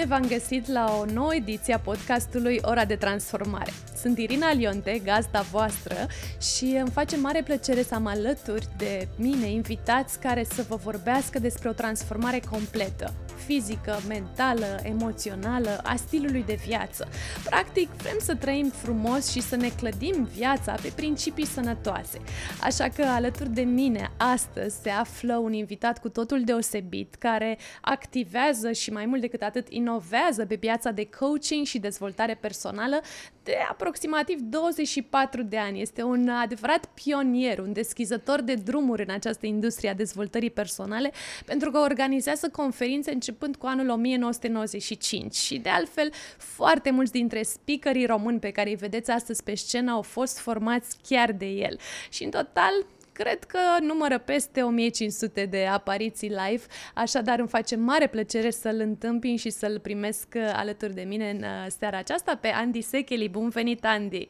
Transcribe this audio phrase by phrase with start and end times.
[0.00, 3.70] Bine v-am găsit la o nouă ediție a podcastului Ora de Transformare.
[4.00, 5.94] Sunt Irina Lionte, gazda voastră
[6.40, 11.38] și îmi face mare plăcere să am alături de mine invitați care să vă vorbească
[11.38, 13.14] despre o transformare completă,
[13.50, 17.08] fizică, mentală, emoțională, a stilului de viață.
[17.44, 22.18] Practic, vrem să trăim frumos și să ne clădim viața pe principii sănătoase.
[22.62, 28.72] Așa că alături de mine astăzi se află un invitat cu totul deosebit care activează
[28.72, 33.00] și mai mult decât atât inovează pe piața de coaching și dezvoltare personală
[33.42, 35.80] de aproximativ 24 de ani.
[35.80, 41.12] Este un adevărat pionier, un deschizător de drumuri în această industrie a dezvoltării personale,
[41.44, 48.06] pentru că organizează conferințe începând cu anul 1995 și de altfel foarte mulți dintre speakerii
[48.06, 51.78] români pe care îi vedeți astăzi pe scenă au fost formați chiar de el.
[52.10, 52.72] Și în total
[53.12, 56.62] cred că numără peste 1500 de apariții live,
[56.94, 61.42] așadar îmi face mare plăcere să-l întâmpin și să-l primesc uh, alături de mine în
[61.42, 63.28] uh, seara aceasta pe Andy Secheli.
[63.28, 64.28] Bun venit, Andy!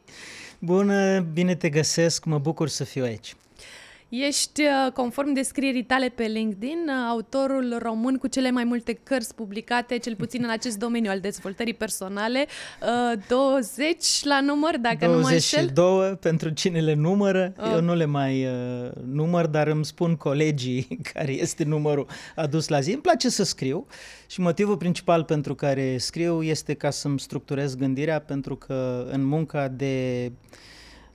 [0.59, 3.35] Bună, bine te găsesc, mă bucur să fiu aici.
[4.11, 9.35] Ești, uh, conform descrierii tale pe LinkedIn, uh, autorul român cu cele mai multe cărți
[9.35, 12.45] publicate, cel puțin în acest domeniu al dezvoltării personale.
[13.27, 15.69] 20 uh, la număr, dacă nu mă înșel.
[15.73, 17.53] 22 pentru cine le numără.
[17.57, 17.71] Oh.
[17.73, 22.79] Eu nu le mai uh, număr, dar îmi spun colegii care este numărul adus la
[22.79, 22.91] zi.
[22.91, 23.87] Îmi place să scriu
[24.27, 29.67] și motivul principal pentru care scriu este ca să-mi structurez gândirea, pentru că în munca
[29.67, 30.31] de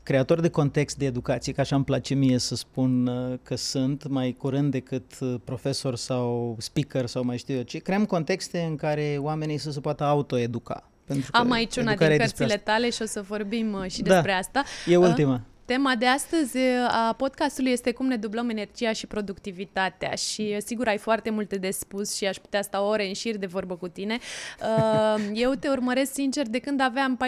[0.06, 4.08] creator de context de educație, ca așa îmi place mie să spun uh, că sunt,
[4.08, 8.76] mai curând decât uh, profesor sau speaker sau mai știu eu ce, creăm contexte în
[8.76, 10.90] care oamenii să se poată autoeduca.
[11.04, 14.32] Pentru Am aici una din cărțile tale și o să vorbim uh, și da, despre
[14.32, 14.64] asta.
[14.86, 15.40] e ultima.
[15.66, 16.56] Tema de astăzi
[16.88, 21.70] a podcastului este cum ne dublăm energia și productivitatea și sigur ai foarte multe de
[21.70, 24.18] spus și aș putea sta ore în șir de vorbă cu tine.
[25.32, 27.18] Eu te urmăresc sincer de când aveam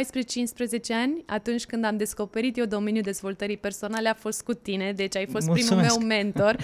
[0.90, 5.16] 14-15 ani, atunci când am descoperit eu domeniul dezvoltării personale a fost cu tine, deci
[5.16, 5.88] ai fost Mulțumesc.
[5.88, 6.56] primul meu mentor.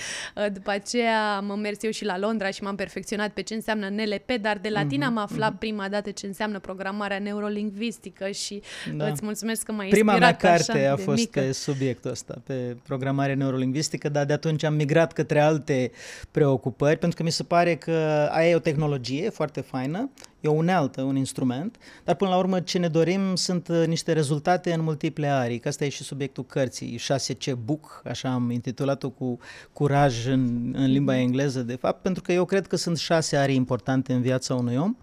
[0.52, 4.32] După aceea am mers eu și la Londra și m-am perfecționat pe ce înseamnă NLP,
[4.40, 5.58] dar de la tine am mhm, aflat mm-hmm.
[5.58, 8.62] prima dată ce înseamnă programarea neurolingvistică și
[8.96, 9.06] da.
[9.06, 13.34] îți mulțumesc că m-ai inspirat Prima mea carte a fost mică subiectul ăsta, pe programare
[13.34, 15.90] neurolingvistică, dar de atunci am migrat către alte
[16.30, 20.10] preocupări, pentru că mi se pare că aia e o tehnologie foarte faină,
[20.40, 24.12] e o unealtă, un instrument, dar până la urmă ce ne dorim sunt uh, niște
[24.12, 29.10] rezultate în multiple arii, că asta e și subiectul cărții, 6C Book, așa am intitulat-o
[29.10, 29.38] cu
[29.72, 31.20] curaj în, în limba mhm.
[31.20, 34.76] engleză, de fapt, pentru că eu cred că sunt șase arii importante în viața unui
[34.76, 34.96] om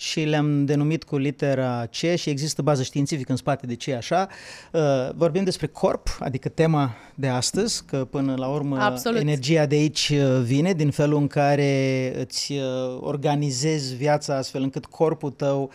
[0.00, 4.28] și le-am denumit cu litera C și există bază științifică în spate de ce așa.
[4.72, 4.80] Uh,
[5.14, 9.20] vorbim despre corp, adică tema de astăzi, că până la urmă Absolut.
[9.20, 14.86] energia de aici uh, vine din felul în care îți uh, organizezi viața astfel încât
[14.86, 15.70] corpul tău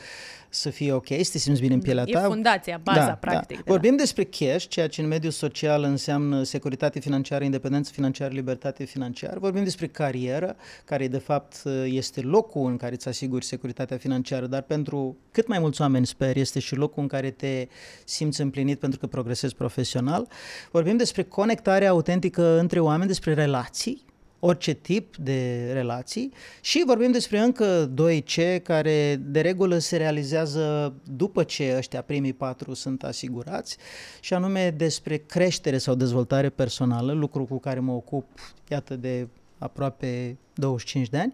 [0.55, 2.23] să fie ok, să te simți bine în pielea ta.
[2.23, 3.13] E fundația, baza, da, da.
[3.13, 3.57] practic.
[3.57, 3.63] Da.
[3.65, 3.97] De Vorbim la...
[3.97, 9.39] despre cash, ceea ce în mediul social înseamnă securitate financiară, independență financiară, libertate financiară.
[9.39, 10.55] Vorbim despre carieră,
[10.85, 15.59] care de fapt este locul în care îți asiguri securitatea financiară, dar pentru cât mai
[15.59, 17.67] mulți oameni, sper, este și locul în care te
[18.05, 20.27] simți împlinit pentru că progresezi profesional.
[20.71, 24.05] Vorbim despre conectarea autentică între oameni, despre relații,
[24.39, 26.33] orice tip de relații.
[26.61, 32.73] Și vorbim despre încă 2C care de regulă se realizează după ce ăștia primii patru
[32.73, 33.77] sunt asigurați
[34.19, 38.25] și anume despre creștere sau dezvoltare personală, lucru cu care mă ocup
[38.67, 41.33] iată de aproape 25 de ani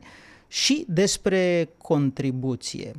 [0.52, 2.92] și despre contribuție.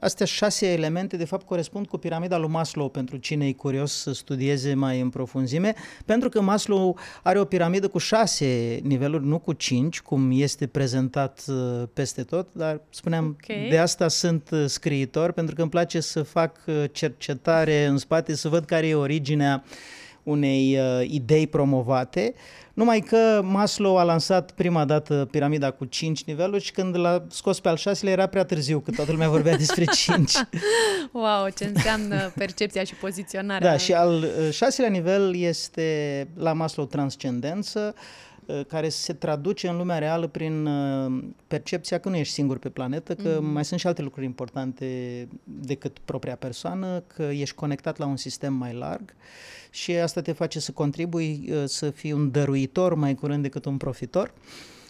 [0.00, 4.12] Astea șase elemente, de fapt, corespund cu piramida lui Maslow pentru cine e curios să
[4.12, 5.74] studieze mai în profunzime,
[6.04, 11.44] pentru că Maslow are o piramidă cu șase niveluri, nu cu cinci, cum este prezentat
[11.48, 13.66] uh, peste tot, dar spuneam, okay.
[13.70, 18.34] de asta sunt uh, scriitor, pentru că îmi place să fac uh, cercetare în spate,
[18.34, 19.64] să văd care e originea
[20.30, 22.34] unei uh, idei promovate,
[22.74, 27.60] numai că Maslow a lansat prima dată piramida cu 5 niveluri și când l-a scos
[27.60, 30.32] pe al șaselea era prea târziu, că toată lumea vorbea despre 5.
[31.12, 33.70] wow, ce înseamnă percepția și poziționarea.
[33.70, 38.02] Da, și al uh, șaselea nivel este la Maslow transcendență, uh,
[38.68, 43.14] care se traduce în lumea reală prin uh, percepția că nu ești singur pe planetă,
[43.14, 43.52] că mm-hmm.
[43.52, 48.54] mai sunt și alte lucruri importante decât propria persoană, că ești conectat la un sistem
[48.54, 49.14] mai larg
[49.70, 53.76] și asta te face să contribui, uh, să fii un dăruitor mai curând decât un
[53.76, 54.32] profitor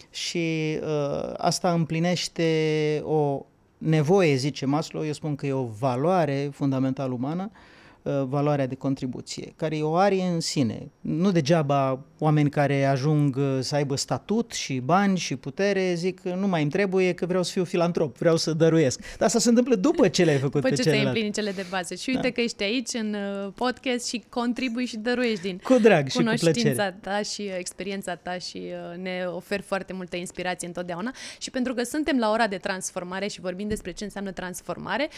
[0.09, 3.45] și uh, asta împlinește o
[3.77, 7.59] nevoie, zice Maslow, eu spun că e o valoare fundamentală umană, uh,
[8.03, 10.91] valoarea de contribuție, care e o arie în sine.
[11.01, 16.35] Nu degeaba oameni care ajung uh, să aibă statut și bani și putere zic că
[16.35, 18.99] nu mai îmi trebuie că vreau să fiu filantrop, vreau să dăruiesc.
[18.99, 21.07] Dar asta se întâmplă după ce le-ai făcut după pe ce celălalt.
[21.07, 21.95] împlini cele de bază.
[21.95, 22.29] Și uite da.
[22.29, 26.23] că ești aici în uh, podcast și contribui și dăruiești din cu drag și cu
[26.23, 28.61] cunoștința ta și experiența ta și
[29.01, 31.11] ne oferi foarte multă inspirație întotdeauna.
[31.37, 35.09] Și pentru că suntem la ora de transformare și vorbim despre ce înseamnă transformare,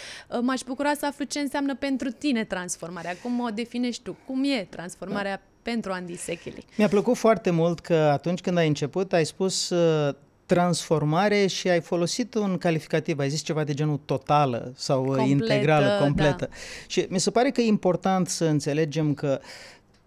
[0.42, 2.44] m-aș bucura să aflu ce înseamnă pentru tine
[2.78, 3.16] transformarea.
[3.22, 4.18] Cum o definești tu?
[4.25, 5.42] Cum e transformarea da.
[5.62, 6.66] pentru Andy Sechili?
[6.78, 10.16] Mi-a plăcut foarte mult că atunci când ai început ai spus uh,
[10.46, 15.54] transformare și ai folosit un calificativ, ai zis ceva de genul totală sau uh, completă,
[15.54, 16.48] integrală, completă.
[16.50, 16.56] Da.
[16.88, 19.40] Și mi se pare că e important să înțelegem că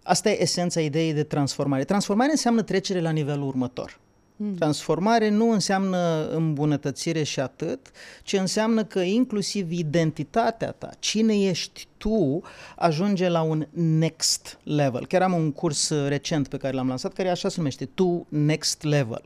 [0.02, 1.84] asta e esența ideii de transformare.
[1.84, 3.98] Transformare înseamnă trecere la nivelul următor.
[4.36, 4.54] Mm.
[4.54, 7.90] Transformare nu înseamnă îmbunătățire și atât,
[8.22, 12.42] ci înseamnă că inclusiv identitatea ta, cine ești tu
[12.76, 15.06] ajunge la un next level.
[15.06, 18.82] Chiar am un curs recent pe care l-am lansat, care așa se numește, Tu Next
[18.82, 19.22] Level.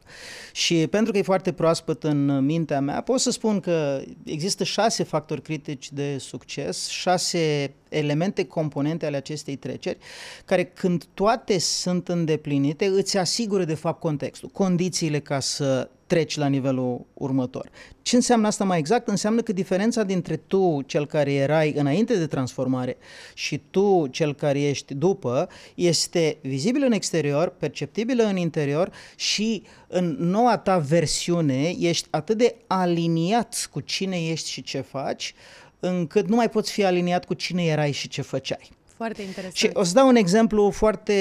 [0.52, 5.02] Și pentru că e foarte proaspăt în mintea mea, pot să spun că există șase
[5.02, 9.98] factori critici de succes, șase elemente componente ale acestei treceri,
[10.44, 16.46] care când toate sunt îndeplinite, îți asigură de fapt contextul, condițiile ca să treci la
[16.46, 17.70] nivelul următor.
[18.02, 19.08] Ce înseamnă asta mai exact?
[19.08, 22.96] Înseamnă că diferența dintre tu, cel care erai înainte de transformare,
[23.34, 30.16] și tu, cel care ești după, este vizibilă în exterior, perceptibilă în interior și în
[30.18, 35.34] noua ta versiune ești atât de aliniat cu cine ești și ce faci,
[35.80, 38.70] încât nu mai poți fi aliniat cu cine erai și ce făceai.
[38.96, 39.54] Foarte interesant.
[39.54, 41.14] Și o să dau un exemplu foarte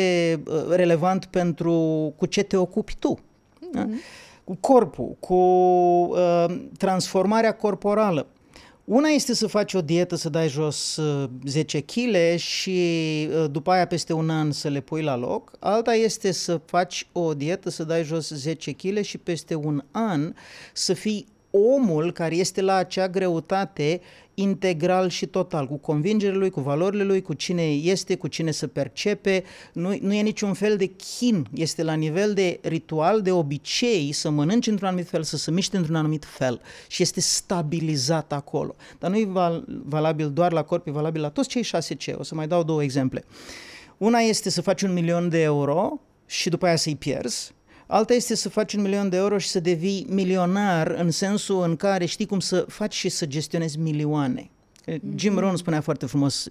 [0.45, 1.73] uh, relevant pentru
[2.17, 3.19] cu ce te ocupi tu.
[3.19, 3.71] Mm-hmm.
[3.71, 3.87] Da?
[4.49, 6.45] Cu corpul, cu uh,
[6.77, 8.27] transformarea corporală.
[8.83, 12.79] Una este să faci o dietă, să dai jos uh, 10 kg și
[13.31, 15.51] uh, după aia peste un an să le pui la loc.
[15.59, 20.33] Alta este să faci o dietă, să dai jos 10 kg și peste un an
[20.73, 24.01] să fii omul care este la acea greutate
[24.33, 28.67] integral și total, cu convingerile lui, cu valorile lui, cu cine este, cu cine se
[28.67, 29.43] percepe.
[29.73, 34.29] Nu, nu e niciun fel de chin, este la nivel de ritual, de obicei, să
[34.29, 38.75] mănânci într-un anumit fel, să se miște într-un anumit fel și este stabilizat acolo.
[38.99, 42.15] Dar nu e val, valabil doar la corp, e valabil la toți cei șase ce.
[42.17, 43.23] O să mai dau două exemple.
[43.97, 47.51] Una este să faci un milion de euro și după aia să-i pierzi,
[47.91, 51.75] Alta este să faci un milion de euro și să devii milionar în sensul în
[51.75, 54.49] care știi cum să faci și să gestionezi milioane.
[55.15, 56.47] Jim Rohn spunea foarte frumos,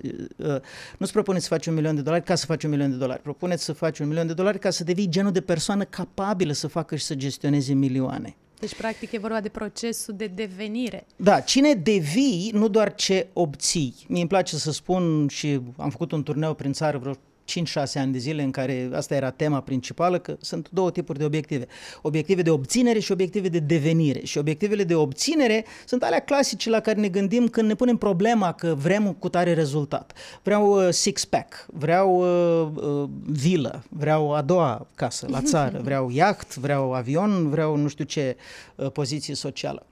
[0.99, 3.23] nu-ți propune să faci un milion de dolari ca să faci un milion de dolari,
[3.23, 6.67] propune să faci un milion de dolari ca să devii genul de persoană capabilă să
[6.67, 8.37] facă și să gestioneze milioane.
[8.61, 11.07] Deci, practic, e vorba de procesul de devenire.
[11.17, 13.95] Da, cine devii, nu doar ce obții.
[14.09, 17.15] Mie îmi place să spun și am făcut un turneu prin țară vreo
[17.49, 21.25] 5-6 ani de zile în care asta era tema principală, că sunt două tipuri de
[21.25, 21.67] obiective.
[22.03, 24.25] Obiective de obținere și obiective de devenire.
[24.25, 28.53] Și obiectivele de obținere sunt alea clasice la care ne gândim când ne punem problema
[28.53, 30.13] că vrem cu tare rezultat.
[30.43, 36.57] Vreau uh, six-pack, vreau uh, uh, vilă, vreau a doua casă la țară, vreau yacht,
[36.57, 38.37] vreau avion, vreau nu știu ce
[38.75, 39.87] uh, poziție socială.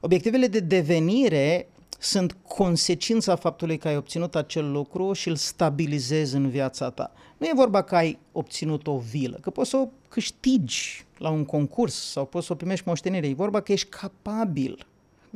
[0.00, 6.48] Obiectivele de devenire sunt consecința faptului că ai obținut acel lucru și îl stabilizezi în
[6.48, 7.12] viața ta.
[7.36, 11.44] Nu e vorba că ai obținut o vilă, că poți să o câștigi la un
[11.44, 13.26] concurs sau poți să o primești moștenire.
[13.26, 14.86] E vorba că ești capabil,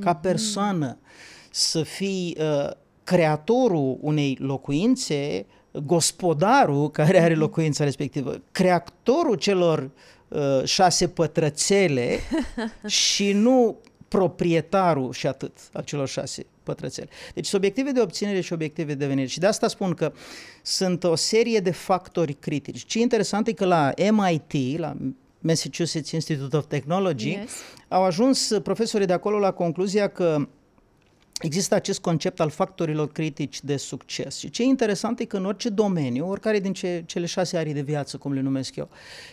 [0.01, 0.21] ca mhm.
[0.21, 0.99] persoană,
[1.51, 2.71] să fii uh,
[3.05, 5.47] creatorul unei locuințe,
[5.87, 7.41] gospodarul care are mhm.
[7.41, 9.91] locuința respectivă, creatorul celor
[10.29, 12.19] uh, șase pătrățele
[12.87, 13.77] și nu
[14.09, 17.09] proprietarul și atât al celor șase pătrățele.
[17.35, 19.27] Deci sunt obiective de obținere și obiective de venire.
[19.27, 20.13] Și de asta spun că
[20.63, 22.85] sunt o serie de factori critici.
[22.85, 24.97] Ce interesant e că la MIT, la
[25.39, 27.51] Massachusetts Institute of Technology, yes.
[27.89, 30.49] au ajuns profesorii de acolo la concluzia că
[31.41, 34.39] există acest concept al factorilor critici de succes.
[34.39, 37.73] Și ce e interesant e că în orice domeniu, oricare din ce, cele șase arii
[37.73, 38.89] de viață, cum le numesc eu,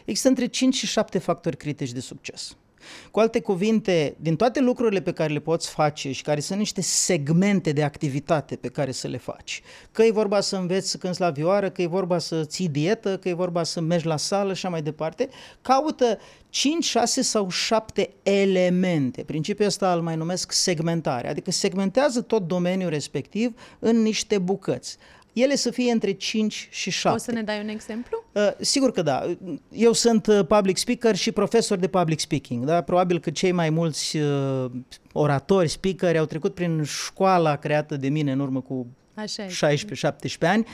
[0.05, 2.55] există între 5 și 7 factori critici de succes.
[3.11, 6.81] Cu alte cuvinte, din toate lucrurile pe care le poți face și care sunt niște
[6.81, 11.19] segmente de activitate pe care să le faci, că e vorba să înveți să cânți
[11.19, 14.53] la vioară, că e vorba să ții dietă, că e vorba să mergi la sală
[14.53, 15.29] și așa mai departe,
[15.61, 16.19] caută
[16.49, 19.23] 5, 6 sau 7 elemente.
[19.23, 24.97] Principiul ăsta îl mai numesc segmentare, adică segmentează tot domeniul respectiv în niște bucăți
[25.33, 27.09] ele să fie între 5 și 7.
[27.09, 28.23] Poți să ne dai un exemplu?
[28.31, 29.35] Uh, sigur că da.
[29.71, 32.65] Eu sunt uh, public speaker și profesor de public speaking.
[32.65, 32.81] Da?
[32.81, 34.71] Probabil că cei mai mulți uh,
[35.13, 38.87] oratori, speakeri au trecut prin școala creată de mine în urmă cu
[39.21, 39.23] 16-17
[40.39, 40.65] ani,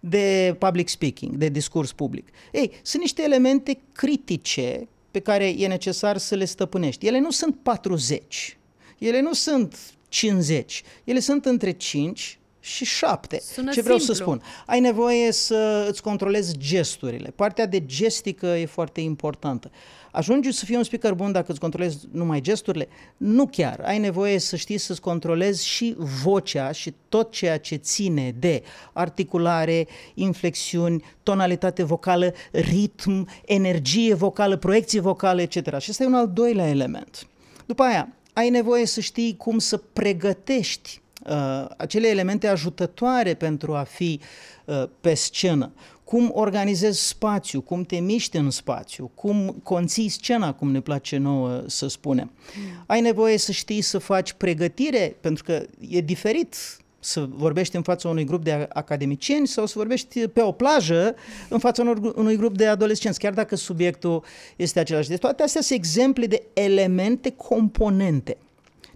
[0.00, 2.28] de public speaking, de discurs public.
[2.52, 7.06] Ei, sunt niște elemente critice pe care e necesar să le stăpânești.
[7.06, 8.56] Ele nu sunt 40,
[8.98, 9.76] ele nu sunt
[10.08, 13.40] 50, ele sunt între 5 și 7.
[13.40, 14.14] Sună Ce vreau simplu.
[14.14, 14.42] să spun?
[14.66, 17.32] Ai nevoie să îți controlezi gesturile.
[17.36, 19.70] Partea de gestică e foarte importantă.
[20.10, 22.88] Ajungi să fii un speaker bun dacă îți controlezi numai gesturile?
[23.16, 23.80] Nu chiar.
[23.84, 29.86] Ai nevoie să știi să-ți controlezi și vocea și tot ceea ce ține de articulare,
[30.14, 35.78] inflexiuni, tonalitate vocală, ritm, energie vocală, proiecție vocală, etc.
[35.78, 37.26] Și ăsta e un al doilea element.
[37.66, 43.82] După aia, ai nevoie să știi cum să pregătești uh, acele elemente ajutătoare pentru a
[43.82, 44.20] fi
[44.64, 45.72] uh, pe scenă.
[46.04, 51.62] Cum organizezi spațiu, cum te miști în spațiu, cum conții scena, cum ne place nouă
[51.66, 52.30] să spunem.
[52.56, 52.84] Mm.
[52.86, 56.56] Ai nevoie să știi să faci pregătire, pentru că e diferit
[57.04, 61.14] să vorbești în fața unui grup de academicieni sau să vorbești pe o plajă
[61.48, 64.24] în fața unui, unui grup de adolescenți, chiar dacă subiectul
[64.56, 65.08] este același.
[65.08, 68.36] Deci toate astea sunt exemple de elemente componente.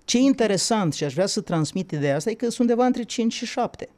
[0.08, 3.02] Ce e interesant și aș vrea să transmit ideea asta e că sunt undeva între
[3.02, 3.88] 5 și 7.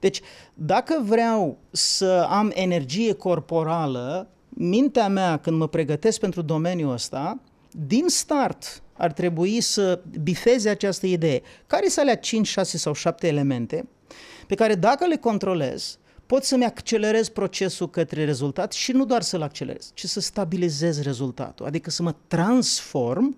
[0.00, 0.20] Deci,
[0.54, 7.40] dacă vreau să am energie corporală, mintea mea, când mă pregătesc pentru domeniul ăsta,
[7.70, 11.42] din start ar trebui să bifeze această idee.
[11.66, 13.88] Care sunt alea 5, 6 sau 7 elemente
[14.46, 19.42] pe care dacă le controlez, pot să-mi accelerez procesul către rezultat și nu doar să-l
[19.42, 23.36] accelerez, ci să stabilizez rezultatul, adică să mă transform,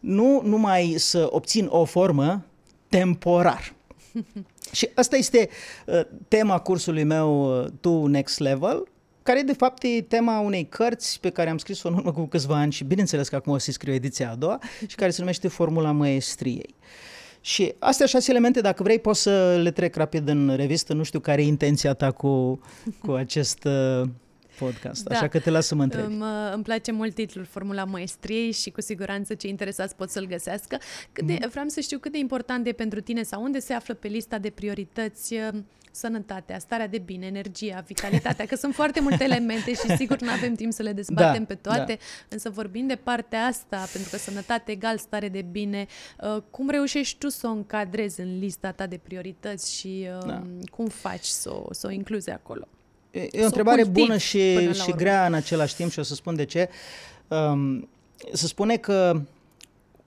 [0.00, 2.44] nu numai să obțin o formă
[2.88, 3.74] temporar.
[4.72, 5.48] și asta este
[5.86, 8.88] uh, tema cursului meu uh, To Next Level,
[9.22, 12.56] care de fapt e tema unei cărți pe care am scris-o în urmă cu câțiva
[12.56, 15.48] ani și bineînțeles că acum o să scriu ediția a doua și care se numește
[15.48, 16.74] Formula Maestriei.
[17.40, 20.92] Și astea șase elemente, dacă vrei, poți să le trec rapid în revistă.
[20.92, 22.60] Nu știu care e intenția ta cu,
[23.00, 24.08] cu acest uh,
[24.58, 25.14] podcast, da.
[25.14, 26.12] așa că te las să mă întrebi.
[26.12, 30.78] Îmi, îmi place mult titlul Formula Maestriei și cu siguranță cei interesați pot să-l găsească.
[31.12, 31.48] Cât de, mm.
[31.50, 34.38] Vreau să știu cât de important e pentru tine sau unde se află pe lista
[34.38, 35.34] de priorități
[35.96, 40.54] sănătatea, starea de bine, energia, vitalitatea, că sunt foarte multe elemente și sigur nu avem
[40.54, 42.04] timp să le dezbatem da, pe toate, da.
[42.28, 45.86] însă vorbind de partea asta, pentru că sănătate egal stare de bine,
[46.20, 50.42] uh, cum reușești tu să o încadrezi în lista ta de priorități și uh, da.
[50.70, 52.68] cum faci să o, să o incluzi acolo?
[53.16, 56.34] E, e o întrebare bună și, și grea în același timp și o să spun
[56.34, 56.68] de ce.
[57.28, 57.88] Um,
[58.32, 59.20] se spune că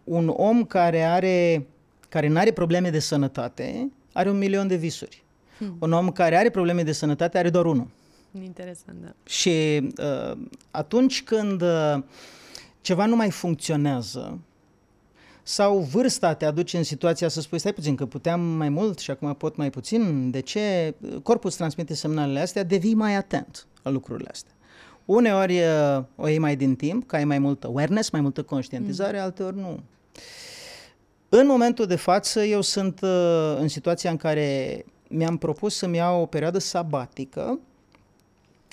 [0.03, 1.67] un om care are
[2.09, 5.23] care nu are probleme de sănătate are un milion de visuri.
[5.57, 5.75] Hmm.
[5.79, 7.87] Un om care are probleme de sănătate are doar unul.
[8.43, 9.11] Interesant, da.
[9.25, 10.37] Și uh,
[10.71, 11.97] atunci când uh,
[12.81, 14.39] ceva nu mai funcționează
[15.49, 19.11] sau vârsta te aduce în situația să spui, stai puțin, că puteam mai mult și
[19.11, 20.93] acum pot mai puțin, de ce?
[21.23, 24.53] Corpul îți transmite semnalele astea, devii mai atent la lucrurile astea.
[25.05, 29.17] Uneori uh, o iei mai din timp, că ai mai multă awareness, mai multă conștientizare,
[29.17, 29.23] mm.
[29.23, 29.79] alteori nu.
[31.29, 36.21] În momentul de față, eu sunt uh, în situația în care mi-am propus să-mi iau
[36.21, 37.59] o perioadă sabatică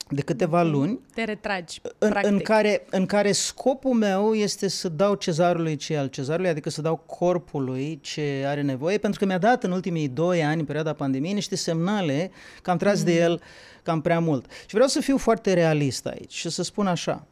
[0.08, 1.00] de câteva luni.
[1.14, 6.06] Te retragi, în, în, care, în care scopul meu este să dau cezarului ce al
[6.06, 10.44] cezarului, adică să dau corpului ce are nevoie, pentru că mi-a dat în ultimii doi
[10.44, 12.30] ani, în perioada pandemiei, niște semnale
[12.62, 13.04] că am tras mm.
[13.04, 13.40] de el
[13.82, 14.50] cam prea mult.
[14.50, 17.26] Și vreau să fiu foarte realist aici și să spun așa.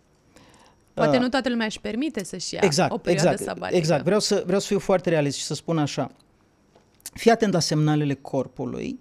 [0.95, 3.79] Poate uh, nu toată lumea își permite să-și ia exact, o perioadă exact, sabatică.
[3.79, 6.11] Exact, vreau să, vreau să fiu foarte realist și să spun așa.
[7.13, 8.99] Fii atent la semnalele corpului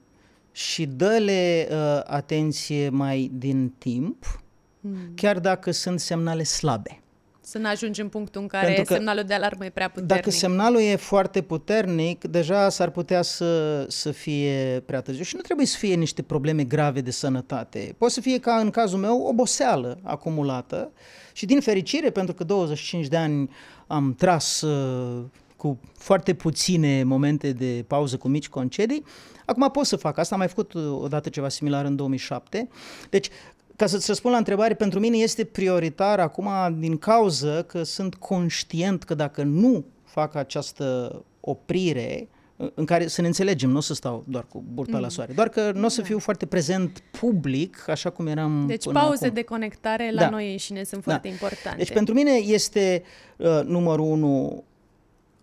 [0.55, 4.41] și dă-le uh, atenție mai din timp,
[4.79, 5.11] mm.
[5.15, 6.97] chiar dacă sunt semnale slabe.
[7.45, 10.15] Să nu ajungi în punctul în care că semnalul de alarmă e prea puternic.
[10.15, 15.23] Dacă semnalul e foarte puternic, deja s-ar putea să, să fie prea târziu.
[15.23, 17.95] Și nu trebuie să fie niște probleme grave de sănătate.
[17.97, 20.91] Poate să fie ca în cazul meu oboseală acumulată
[21.33, 23.49] și din fericire, pentru că 25 de ani
[23.87, 25.23] am tras uh,
[25.63, 29.03] cu foarte puține momente de pauză cu mici concedii.
[29.45, 32.67] Acum pot să fac asta, am mai făcut uh, odată ceva similar în 2007.
[33.09, 33.29] Deci,
[33.75, 39.03] ca să-ți răspund la întrebare, pentru mine este prioritar acum din cauză că sunt conștient
[39.03, 43.93] că dacă nu fac această oprire, uh, în care să ne înțelegem, nu o să
[43.93, 45.01] stau doar cu burta mm.
[45.01, 46.07] la soare, doar că nu o să da.
[46.07, 49.35] fiu foarte prezent public, așa cum eram Deci până pauze acum.
[49.35, 50.29] de conectare la da.
[50.29, 51.11] noi înșine sunt da.
[51.11, 51.77] foarte importante.
[51.77, 53.03] Deci pentru mine este
[53.37, 54.63] uh, numărul unu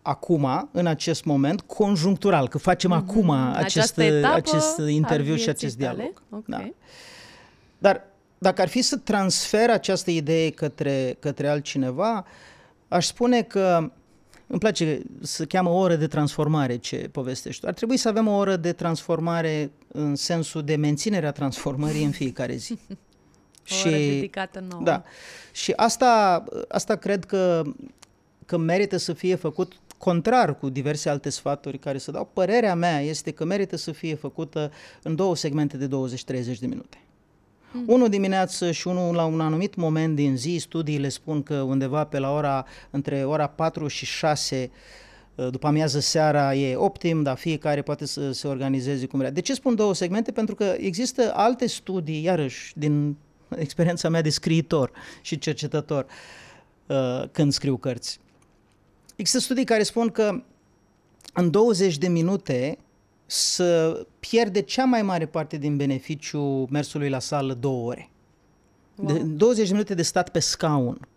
[0.02, 3.08] acum, în acest moment, conjunctural, că facem mm-hmm.
[3.08, 5.94] acum acest, acest interviu și acest tale?
[5.94, 6.22] dialog.
[6.30, 6.44] Okay.
[6.46, 6.70] Da.
[7.78, 8.04] Dar
[8.38, 12.26] dacă ar fi să transfer această idee către, către altcineva,
[12.88, 13.90] aș spune că
[14.46, 17.66] îmi place să cheamă o oră de transformare ce povestești tu.
[17.66, 22.56] Ar trebui să avem o oră de transformare în sensul de menținerea transformării în fiecare
[22.56, 22.78] zi.
[22.92, 22.96] o
[23.64, 24.82] și, oră dedicată nouă.
[24.82, 25.02] Da.
[25.52, 27.62] Și asta, asta cred că,
[28.46, 32.30] că merită să fie făcut contrar cu diverse alte sfaturi care să dau.
[32.32, 35.88] Părerea mea este că merită să fie făcută în două segmente de 20-30
[36.58, 36.98] de minute.
[37.72, 37.84] Mm.
[37.86, 42.18] Unul dimineață și unul la un anumit moment din zi, studiile spun că undeva pe
[42.18, 44.70] la ora, între ora 4 și 6
[45.34, 49.30] uh, după amiază seara e optim, dar fiecare poate să se organizeze cum vrea.
[49.30, 50.32] De ce spun două segmente?
[50.32, 53.16] Pentru că există alte studii, iarăși, din
[53.56, 54.90] experiența mea de scriitor
[55.20, 56.06] și cercetător,
[56.86, 58.20] uh, când scriu cărți.
[59.20, 60.42] Există studii care spun că
[61.34, 62.78] în 20 de minute
[63.26, 68.10] să pierde cea mai mare parte din beneficiu mersului la sală două ore.
[68.94, 69.12] Wow.
[69.12, 71.08] De 20 de minute de stat pe scaun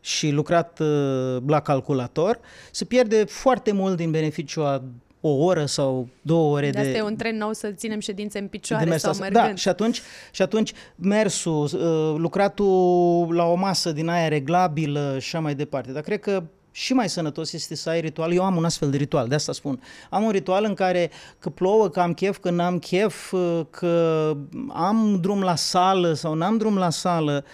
[0.00, 4.82] și lucrat uh, la calculator, se pierde foarte mult din beneficiu a
[5.20, 6.78] o oră sau două ore de...
[6.78, 9.46] Asta e un tren nou să ținem ședințe în picioare sau mergând.
[9.46, 15.36] Da, și atunci, și atunci mersul, uh, lucratul la o masă din aia reglabilă și
[15.36, 15.92] așa mai departe.
[15.92, 18.32] Dar cred că și mai sănătos este să ai ritual.
[18.32, 19.82] Eu am un astfel de ritual, de asta spun.
[20.10, 23.34] Am un ritual în care că plouă, că am chef, că n-am chef,
[23.70, 24.36] că
[24.68, 27.44] am drum la sală sau n-am drum la sală.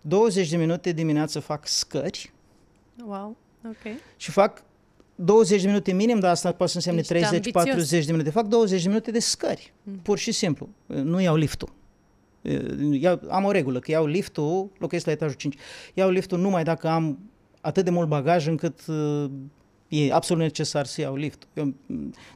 [0.00, 2.32] 20 de minute dimineață fac scări.
[3.06, 3.94] Wow, ok.
[4.16, 4.62] Și fac
[5.14, 7.28] 20 de minute minim, dar asta poate să însemne
[8.02, 8.30] 30-40 de minute.
[8.30, 9.98] Fac 20 de minute de scări, mm.
[10.02, 10.68] pur și simplu.
[10.86, 11.72] Nu iau liftul.
[12.90, 15.56] Iau, am o regulă, că iau liftul, locuiesc la etajul 5,
[15.94, 17.18] iau liftul numai dacă am
[17.68, 19.30] atât de mult bagaj încât uh,
[19.88, 21.46] e absolut necesar să iau lift.
[21.54, 21.74] Eu,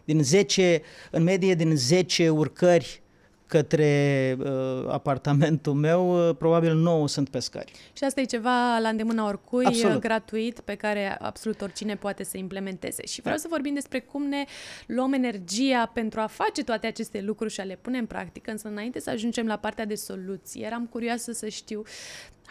[0.04, 3.02] din 10, în medie din 10 urcări
[3.46, 7.72] către uh, apartamentul meu, uh, probabil 9 sunt pescari.
[7.92, 10.00] Și asta e ceva la îndemâna oricui, absolut.
[10.00, 13.06] gratuit, pe care absolut oricine poate să implementeze.
[13.06, 13.42] Și vreau da.
[13.42, 14.44] să vorbim despre cum ne
[14.86, 18.68] luăm energia pentru a face toate aceste lucruri și a le pune în practică, însă
[18.68, 21.82] înainte să ajungem la partea de soluții, eram curioasă să știu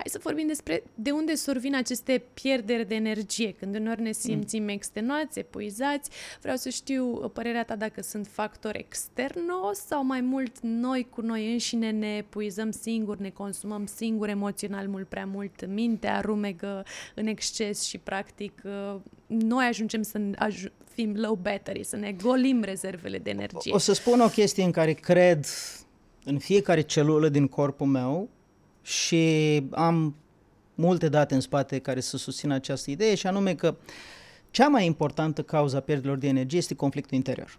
[0.01, 4.63] Hai să vorbim despre de unde survin aceste pierderi de energie, când uneori ne simțim
[4.63, 4.69] mm.
[4.69, 6.09] extenuați, epuizați.
[6.41, 11.51] Vreau să știu părerea ta dacă sunt factori externo sau mai mult noi cu noi
[11.51, 16.85] înșine ne epuizăm singuri, ne consumăm singuri emoțional mult prea mult, mintea rumegă
[17.15, 18.61] în exces și practic
[19.27, 23.71] noi ajungem să aj- fim low battery, să ne golim rezervele de energie.
[23.71, 25.45] O, o să spun o chestie în care cred
[26.23, 28.29] în fiecare celulă din corpul meu
[28.81, 30.15] și am
[30.75, 33.75] multe date în spate care să susțină această idee și anume că
[34.51, 37.57] cea mai importantă cauza pierderilor de energie este conflictul interior.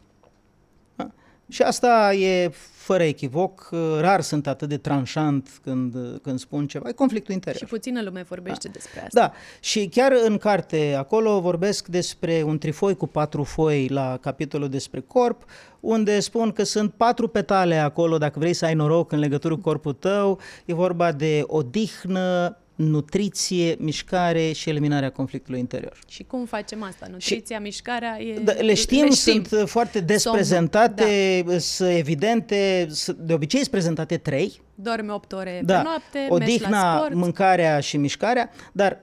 [1.52, 1.54] Da?
[1.54, 3.68] Și asta e fără echivoc,
[4.00, 7.62] rar sunt atât de tranșant când, când spun ceva, e conflictul interior.
[7.62, 8.72] Și puțină lume vorbește da.
[8.72, 9.20] despre asta.
[9.20, 14.68] Da, și chiar în carte acolo vorbesc despre un trifoi cu patru foi la capitolul
[14.68, 15.44] despre corp,
[15.80, 19.60] unde spun că sunt patru petale acolo, dacă vrei să ai noroc în legătură cu
[19.60, 25.98] corpul tău, e vorba de odihnă, nutriție, mișcare și eliminarea conflictului interior.
[26.08, 27.06] Și cum facem asta?
[27.10, 28.20] Nutriția, și, mișcarea?
[28.20, 31.58] E, da, le, știm, le știm, sunt foarte des Somnul, prezentate, da.
[31.58, 34.60] sunt evidente, de obicei sunt prezentate trei.
[34.74, 35.76] Dormi 8 ore da.
[35.76, 37.14] pe noapte, Odihna, la sport.
[37.14, 38.98] mâncarea și mișcarea, dar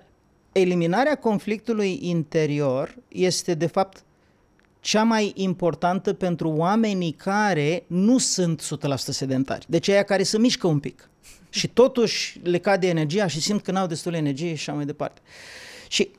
[0.52, 4.04] eliminarea conflictului interior este de fapt
[4.80, 9.66] cea mai importantă pentru oamenii care nu sunt 100% sedentari.
[9.68, 11.10] Deci aia care se mișcă un pic
[11.50, 15.22] și totuși le cade energia și simt că n-au destul energie și așa mai departe.
[15.88, 16.10] Și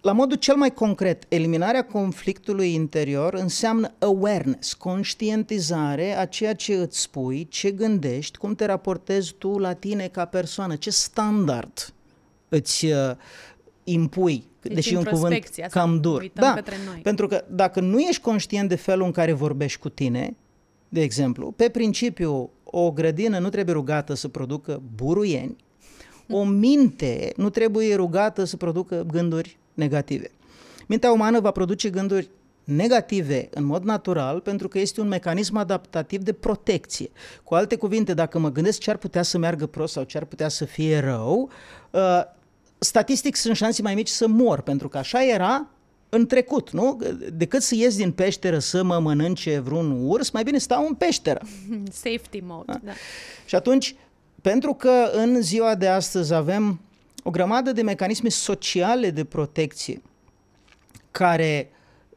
[0.00, 7.00] la modul cel mai concret, eliminarea conflictului interior înseamnă awareness, conștientizare a ceea ce îți
[7.00, 11.92] spui, ce gândești, cum te raportezi tu la tine ca persoană, ce standard
[12.48, 13.10] îți uh,
[13.84, 16.30] impui, deci deși un cuvânt cam dur.
[16.32, 16.62] Da,
[17.02, 20.36] pentru că dacă nu ești conștient de felul în care vorbești cu tine,
[20.88, 25.56] de exemplu, pe principiu o grădină nu trebuie rugată să producă buruieni,
[26.28, 30.30] o minte nu trebuie rugată să producă gânduri negative.
[30.86, 32.30] Mintea umană va produce gânduri
[32.64, 37.10] negative în mod natural pentru că este un mecanism adaptativ de protecție.
[37.44, 40.24] Cu alte cuvinte, dacă mă gândesc ce ar putea să meargă prost sau ce ar
[40.24, 41.50] putea să fie rău,
[41.90, 42.20] uh,
[42.78, 45.66] statistic sunt șanse mai mici să mor, pentru că așa era
[46.14, 46.98] în trecut, nu?
[47.32, 51.40] Decât să ies din peșteră să mă mănânce vreun urs, mai bine stau în peșteră.
[52.02, 52.80] Safety mode, da?
[52.84, 52.92] da.
[53.44, 53.94] Și atunci,
[54.40, 56.80] pentru că în ziua de astăzi avem
[57.22, 60.02] o grămadă de mecanisme sociale de protecție
[61.10, 61.70] care,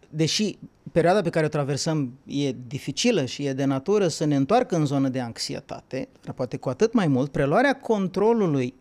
[0.09, 0.57] deși
[0.95, 4.85] perioada pe care o traversăm e dificilă și e de natură să ne întoarcă în
[4.85, 8.73] zonă de anxietate, dar poate cu atât mai mult, preluarea controlului,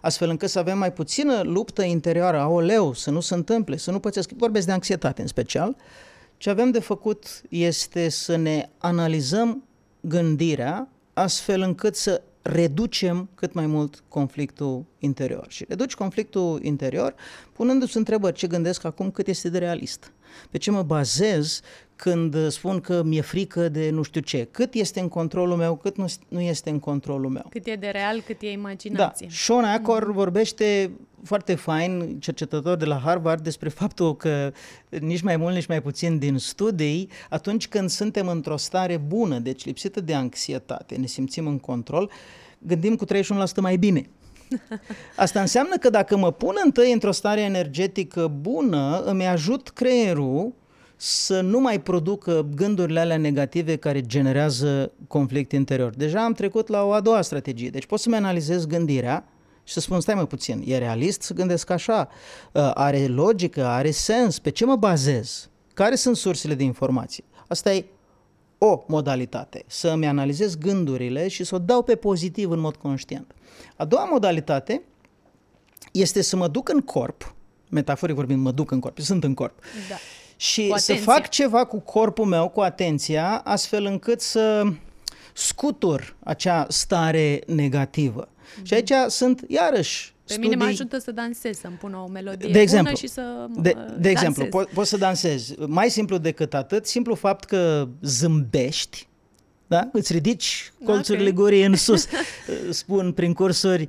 [0.00, 3.98] astfel încât să avem mai puțină luptă interioară, aoleu, să nu se întâmple, să nu
[3.98, 5.76] pățesc, vorbesc de anxietate în special,
[6.36, 9.64] ce avem de făcut este să ne analizăm
[10.00, 15.46] gândirea astfel încât să reducem cât mai mult conflictul interior.
[15.48, 17.14] Și reduci conflictul interior
[17.52, 18.36] punându-ți întrebări.
[18.36, 20.12] Ce gândesc acum, cât este de realist.
[20.50, 21.60] Pe ce mă bazez
[21.96, 24.48] când spun că mi-e frică de nu știu ce.
[24.50, 27.46] Cât este în controlul meu, cât nu, nu este în controlul meu.
[27.50, 29.26] Cât e de real, cât e imaginație.
[29.26, 29.34] Da.
[29.34, 30.14] Sean Acor mm-hmm.
[30.14, 30.90] vorbește
[31.24, 34.52] foarte fain, cercetător de la Harvard, despre faptul că
[34.88, 39.64] nici mai mult, nici mai puțin din studii, atunci când suntem într-o stare bună, deci
[39.64, 42.10] lipsită de anxietate, ne simțim în control,
[42.58, 43.08] gândim cu 31%
[43.60, 44.10] mai bine.
[45.16, 50.52] Asta înseamnă că dacă mă pun întâi într-o stare energetică bună, îmi ajut creierul
[50.96, 55.94] să nu mai producă gândurile alea negative care generează conflict interior.
[55.94, 57.70] Deja am trecut la o a doua strategie.
[57.70, 59.28] Deci pot să-mi analizez gândirea
[59.64, 62.08] și să spun, stai mai puțin, e realist să gândesc așa?
[62.52, 63.64] Uh, are logică?
[63.66, 64.38] Are sens?
[64.38, 65.48] Pe ce mă bazez?
[65.74, 67.24] Care sunt sursele de informații?
[67.46, 67.84] Asta e
[68.58, 73.34] o modalitate, să îmi analizez gândurile și să o dau pe pozitiv în mod conștient.
[73.76, 74.82] A doua modalitate
[75.92, 77.34] este să mă duc în corp,
[77.70, 79.94] metaforic vorbind, mă duc în corp, sunt în corp, da.
[80.36, 84.64] și să fac ceva cu corpul meu, cu atenția, astfel încât să
[85.34, 88.28] scutur acea stare negativă.
[88.28, 88.62] Mm-hmm.
[88.62, 90.50] Și aici sunt, iarăși, pe studii...
[90.50, 93.76] mine mă ajută să dansez, să-mi pun o melodie de exemplu, bună și să De,
[93.98, 95.54] de exemplu, po- poți să dansezi.
[95.66, 99.08] Mai simplu decât atât, simplu fapt că zâmbești,
[99.66, 99.88] da?
[99.92, 101.34] Îți ridici colțurile okay.
[101.34, 102.06] gurii în sus.
[102.70, 103.88] Spun prin cursuri,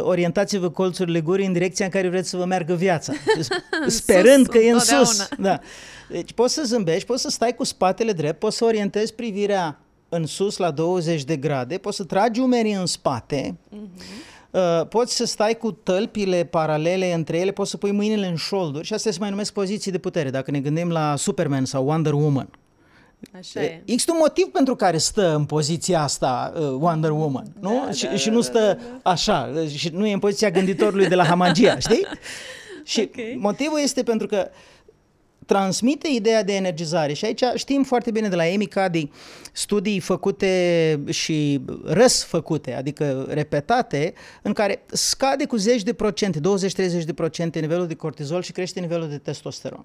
[0.00, 3.12] orientați-vă colțurile gurii în direcția în care vreți să vă meargă viața.
[3.86, 5.28] Sperând sus, că e în sus.
[5.38, 5.60] Da.
[6.08, 10.26] Deci poți să zâmbești, poți să stai cu spatele drept, poți să orientezi privirea în
[10.26, 14.33] sus la 20 de grade, poți să tragi umerii în spate, uh-huh Uh,
[14.88, 18.92] poți să stai cu tălpile paralele între ele, poți să pui mâinile în șolduri și
[18.92, 22.48] astea se mai numesc poziții de putere, dacă ne gândim la Superman sau Wonder Woman.
[23.38, 23.82] Așa e.
[23.84, 27.82] Există un motiv pentru care stă în poziția asta uh, Wonder Woman, nu?
[27.84, 29.10] Da, și, da, și nu stă da, da.
[29.10, 32.06] așa, și nu e în poziția gânditorului de la Hamagia, știi?
[32.86, 33.36] Și okay.
[33.38, 34.48] motivul este pentru că
[35.46, 37.12] transmite ideea de energizare.
[37.12, 39.10] Și aici știm foarte bine de la Amy Cuddy
[39.52, 46.42] studii făcute și răsfăcute, adică repetate, în care scade cu zeci de procente, 20-30
[47.04, 49.84] de procente nivelul de cortizol și crește nivelul de testosteron.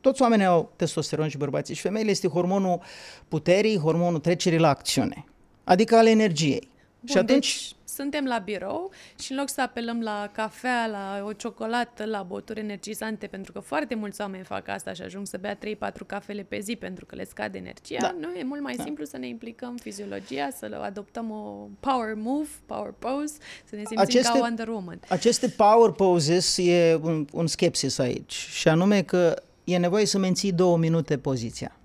[0.00, 2.80] Toți oamenii au testosteron și bărbații și femeile este hormonul
[3.28, 5.24] puterii, hormonul trecerii la acțiune,
[5.64, 6.68] adică al energiei.
[7.00, 11.24] Bun, și atunci deci suntem la birou și în loc să apelăm la cafea, la
[11.26, 15.36] o ciocolată, la băuturi energizante, pentru că foarte mulți oameni fac asta și ajung să
[15.36, 15.58] bea 3-4
[16.06, 18.14] cafele pe zi pentru că le scade energia, da.
[18.20, 18.82] nu e mult mai da.
[18.82, 23.98] simplu să ne implicăm fiziologia, să adoptăm o power move, power pose, să ne simțim
[23.98, 25.00] aceste, ca Wonder Woman.
[25.08, 30.52] Aceste power poses e un, un skepsis aici și anume că e nevoie să menții
[30.52, 31.76] două minute poziția.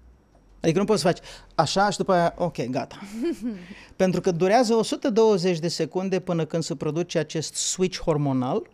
[0.62, 1.19] Adică nu poți să faci
[1.56, 3.00] așa și după aia, ok, gata.
[3.95, 8.69] Pentru că durează 120 de secunde până când se produce acest switch hormonal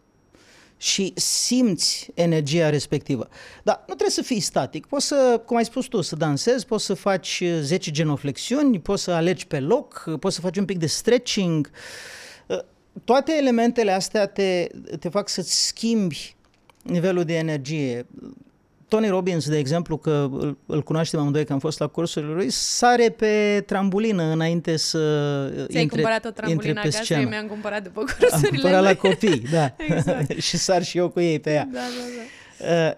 [0.77, 3.27] și simți energia respectivă.
[3.63, 4.85] Dar nu trebuie să fii static.
[4.85, 9.11] Poți să, cum ai spus tu, să dansezi, poți să faci 10 genoflexiuni, poți să
[9.11, 11.71] alegi pe loc, poți să faci un pic de stretching.
[13.03, 14.67] Toate elementele astea te,
[14.99, 16.35] te fac să-ți schimbi
[16.83, 18.05] nivelul de energie.
[18.87, 22.49] Tony Robbins, de exemplu, că îl, îl cunoaștem amândoi că am fost la cursurile lui,
[22.49, 24.97] sare pe trambulină înainte să
[25.69, 27.03] Ți-ai intre, cumpărat o trambulină acasă?
[27.03, 27.21] scenă.
[27.21, 29.75] Eu mi-am cumpărat după cursurile Am cumpărat la copii, da.
[29.95, 30.39] exact.
[30.47, 31.69] și sar și eu cu ei pe ea.
[31.71, 32.87] Da, da, da.
[32.87, 32.93] Uh,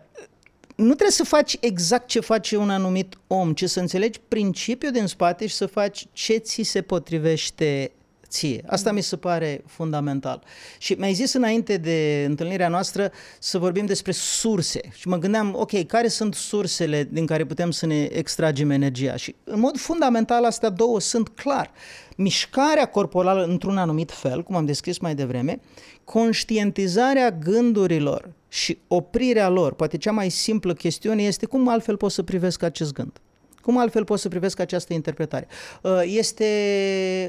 [0.76, 5.06] nu trebuie să faci exact ce face un anumit om, ci să înțelegi principiul din
[5.06, 7.92] spate și să faci ce ți se potrivește
[8.28, 8.64] ție.
[8.68, 10.44] Asta mi se pare fundamental.
[10.78, 14.82] Și mi-ai zis înainte de întâlnirea noastră să vorbim despre surse.
[14.94, 19.16] Și mă gândeam, ok, care sunt sursele din care putem să ne extragem energia?
[19.16, 21.72] Și în mod fundamental astea două sunt clar.
[22.16, 25.60] Mișcarea corporală într-un anumit fel, cum am descris mai devreme,
[26.04, 29.74] conștientizarea gândurilor și oprirea lor.
[29.74, 33.20] Poate cea mai simplă chestiune este cum altfel pot să privesc acest gând.
[33.68, 35.48] Cum altfel pot să privesc această interpretare?
[35.82, 36.46] Uh, este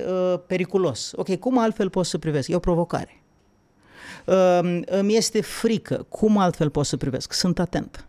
[0.09, 1.12] uh, periculos.
[1.14, 2.48] Ok, cum altfel pot să privesc?
[2.48, 3.22] E o provocare.
[4.27, 6.07] Uh, îmi este frică.
[6.09, 7.33] Cum altfel pot să privesc?
[7.33, 8.07] Sunt atent.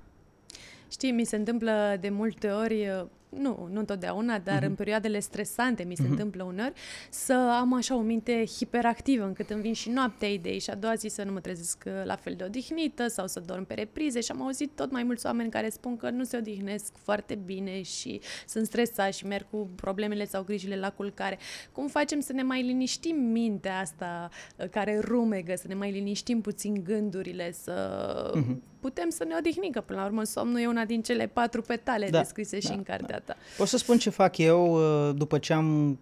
[0.91, 4.65] Știi, mi se întâmplă de multe ori nu, nu întotdeauna, dar uh-huh.
[4.65, 6.09] în perioadele stresante mi se uh-huh.
[6.09, 6.73] întâmplă uneori,
[7.09, 10.93] să am așa o minte hiperactivă, încât îmi vin și noaptea idei și a doua
[10.93, 14.21] zi să nu mă trezesc uh, la fel de odihnită sau să dorm pe reprize
[14.21, 17.81] și am auzit tot mai mulți oameni care spun că nu se odihnesc foarte bine
[17.81, 21.37] și sunt stresați și merg cu problemele sau grijile la culcare.
[21.71, 26.41] Cum facem să ne mai liniștim mintea asta uh, care rumegă, să ne mai liniștim
[26.41, 28.69] puțin gândurile, să uh-huh.
[28.79, 32.09] Putem să ne odihnim, că până la urmă somnul e una din cele patru petale
[32.09, 33.33] da, descrise da, și în cartea da.
[33.33, 33.39] ta.
[33.57, 35.99] O să spun ce fac eu uh, după ce am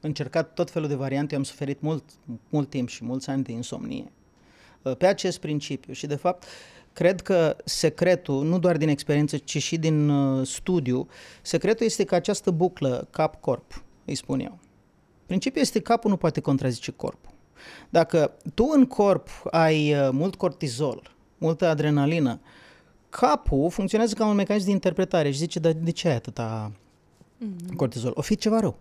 [0.00, 2.04] încercat tot felul de variante, am suferit mult,
[2.48, 4.12] mult timp și mulți ani de insomnie
[4.82, 6.44] uh, pe acest principiu și de fapt
[6.92, 11.08] cred că secretul, nu doar din experiență, ci și din uh, studiu,
[11.42, 14.58] secretul este că această buclă cap-corp, îi spun eu.
[15.26, 17.32] Principiul este capul nu poate contrazice corpul.
[17.90, 22.40] Dacă tu în corp ai mult cortizol, multă adrenalină,
[23.08, 27.76] capul funcționează ca un mecanism de interpretare și zice, dar de ce ai atâta mm-hmm.
[27.76, 28.12] cortizol?
[28.14, 28.78] O fi ceva rău.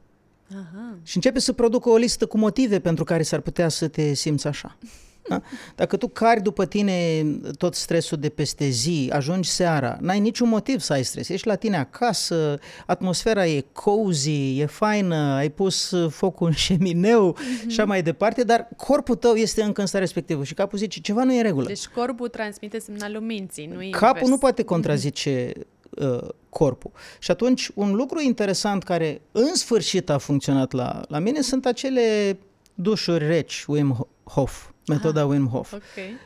[0.52, 0.98] Aha.
[1.04, 4.48] Și începe să producă o listă cu motive pentru care s-ar putea să te simți
[4.48, 4.78] așa.
[5.28, 5.42] Da?
[5.76, 7.24] Dacă tu cari după tine
[7.58, 11.30] tot stresul de peste zi, ajungi seara, n-ai niciun motiv să ai stres.
[11.30, 17.68] Ești la tine acasă, atmosfera e cozy, e faină, ai pus focul în șemineu mm-hmm.
[17.68, 21.24] și mai departe, dar corpul tău este încă în stare respectivă și capul zice ceva
[21.24, 21.68] nu e în regulă.
[21.68, 24.30] Deci corpul transmite semnalul minții, nu Capul invers.
[24.30, 25.52] nu poate contrazice
[25.90, 26.92] uh, corpul.
[27.20, 32.38] Și atunci, un lucru interesant care în sfârșit a funcționat la, la mine sunt acele
[32.74, 35.74] dușuri reci, Wim Hof metoda ah, Wim Hof.
[35.74, 36.18] Okay.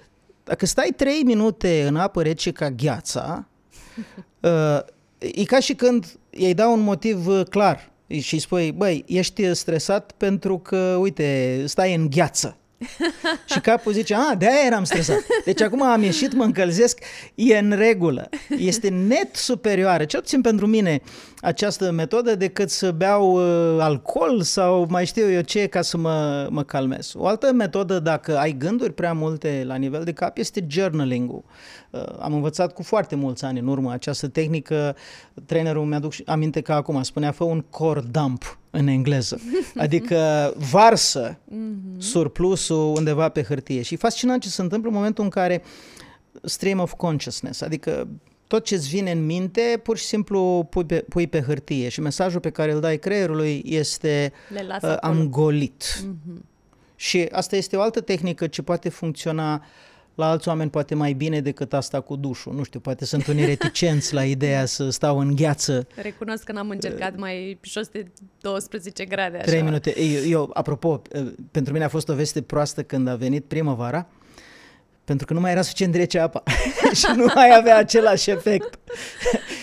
[0.44, 3.48] Dacă stai 3 minute în apă rece ca gheața,
[4.42, 4.80] uh,
[5.20, 9.54] e ca și când îi dau un motiv uh, clar și îi spui, băi, ești
[9.54, 12.58] stresat pentru că, uite, stai în gheață.
[13.52, 15.20] și capul zice, a, de-aia eram stresat.
[15.46, 17.00] Deci acum am ieșit, mă încălzesc,
[17.36, 18.30] e în regulă.
[18.58, 21.02] Este net superioară, cel puțin pentru mine,
[21.42, 26.48] această metodă decât să beau uh, alcool sau mai știu eu ce ca să mă,
[26.50, 27.12] mă calmez.
[27.16, 31.44] O altă metodă, dacă ai gânduri prea multe la nivel de cap, este journaling-ul.
[32.06, 34.96] Uh, am învățat cu foarte mulți ani în urmă această tehnică.
[35.46, 39.40] Trainerul mi-aduc aminte că acum spunea, fă un core dump în engleză.
[39.76, 42.00] Adică varsă mhm.
[42.00, 43.82] surplusul undeva pe hârtie.
[43.82, 45.64] Și e fascinant ce se întâmplă în momentul în care
[46.44, 48.08] stream of consciousness, adică
[48.48, 52.40] tot ce-ți vine în minte, pur și simplu pui pe, pui pe hârtie și mesajul
[52.40, 54.34] pe care îl dai creierului este
[54.82, 55.84] uh, am golit.
[55.84, 56.42] Mm-hmm.
[56.96, 59.66] Și asta este o altă tehnică ce poate funcționa
[60.18, 62.54] la alți oameni poate mai bine decât asta cu dușul.
[62.54, 65.88] Nu știu, poate sunt unii reticenți la ideea să stau în gheață.
[65.96, 68.06] Recunosc că n-am încercat mai jos de
[68.42, 69.38] 12 grade.
[69.38, 69.46] Așa.
[69.46, 70.02] 3 minute.
[70.02, 74.08] Eu, eu, apropo, uh, pentru mine a fost o veste proastă când a venit primăvara
[75.08, 76.44] pentru că nu mai era suficient de rece apa
[77.00, 78.80] și nu mai avea același efect.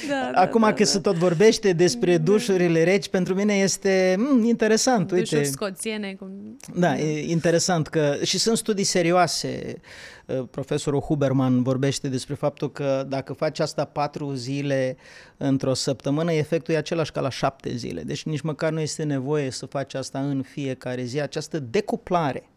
[0.08, 0.88] Da, da, Acum da, că da.
[0.88, 2.22] se tot vorbește despre da.
[2.22, 5.08] dușurile reci, pentru mine este mm, interesant.
[5.08, 5.50] Dușuri uite.
[5.50, 6.14] scoțiene.
[6.18, 6.56] Cum...
[6.74, 9.80] Da, e interesant că și sunt studii serioase.
[10.26, 14.96] Uh, profesorul Huberman vorbește despre faptul că dacă faci asta patru zile
[15.36, 18.02] într-o săptămână, efectul e același ca la șapte zile.
[18.02, 21.20] Deci nici măcar nu este nevoie să faci asta în fiecare zi.
[21.20, 22.48] Această decuplare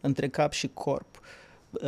[0.00, 1.17] între cap și corp Uh,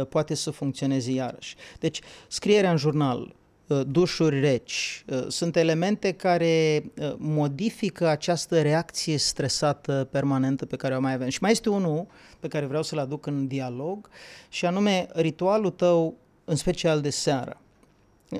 [0.08, 1.56] poate să funcționeze iarăși.
[1.78, 3.34] Deci, scrierea în jurnal,
[3.66, 6.84] uh, dușuri reci, uh, sunt elemente care
[7.16, 11.28] modifică această reacție stresată permanentă pe care o mai avem.
[11.28, 12.06] Și mai este unul
[12.40, 14.08] pe care vreau să-l aduc în dialog
[14.48, 16.14] și anume ritualul tău,
[16.44, 17.60] în special de seară.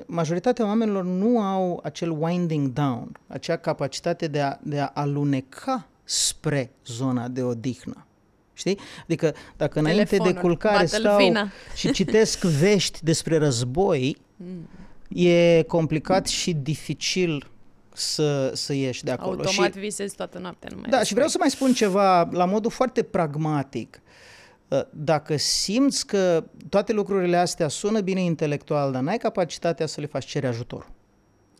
[0.05, 6.71] Majoritatea oamenilor nu au acel winding down, acea capacitate de a, de a aluneca spre
[6.85, 8.05] zona de odihnă.
[8.53, 8.79] Știi?
[9.03, 11.51] Adică dacă înainte de culcare stau vina.
[11.75, 14.69] și citesc vești despre război, mm.
[15.09, 17.51] e complicat și dificil
[17.93, 19.41] să, să ieși de acolo.
[19.41, 20.69] Automat și, visezi toată noaptea.
[20.73, 24.01] Nu mai da, și vreau să mai spun ceva la modul foarte pragmatic.
[24.67, 30.07] Uh, dacă simți că toate lucrurile astea sună bine intelectual, dar n-ai capacitatea să le
[30.07, 30.87] faci, cere ajutor.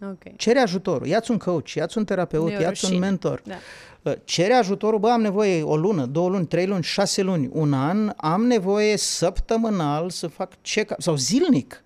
[0.04, 0.34] Okay.
[0.38, 3.42] Cere ajutorul, ia-ți un coach, ia-ți un terapeut, ia-ți un mentor.
[3.46, 3.56] Da.
[4.02, 7.74] Uh, cere ajutorul, bă, am nevoie o lună, două luni, trei luni, șase luni, un
[7.74, 11.84] an, am nevoie săptămânal să fac check sau zilnic.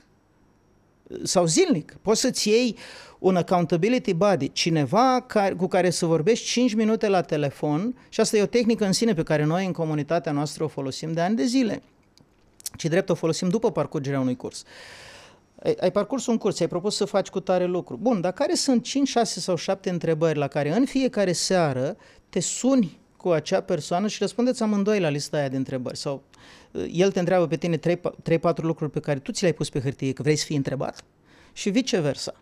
[1.24, 1.98] Sau zilnic.
[2.02, 2.78] Poți să-ți iei
[3.20, 8.38] un accountability body, cineva care, cu care să vorbești 5 minute la telefon și asta
[8.38, 11.36] e o tehnică în sine pe care noi în comunitatea noastră o folosim de ani
[11.36, 11.82] de zile.
[12.78, 14.62] Ci drept o folosim după parcurgerea unui curs.
[14.62, 14.68] Uh,
[15.66, 17.98] ai, ai parcurs un curs, ai propus să faci cu tare lucru.
[18.02, 21.98] Bun, dar care sunt 5, 6 sau 7 întrebări la care în fiecare seară
[22.30, 25.98] te suni cu acea persoană și răspundeți amândoi la lista aia de întrebări.
[25.98, 26.24] Sau
[26.72, 27.82] uh, el te întreabă pe tine 3-4
[28.56, 31.04] lucruri pe care tu ți le-ai pus pe hârtie, că vrei să fii întrebat
[31.54, 32.34] și viceversa.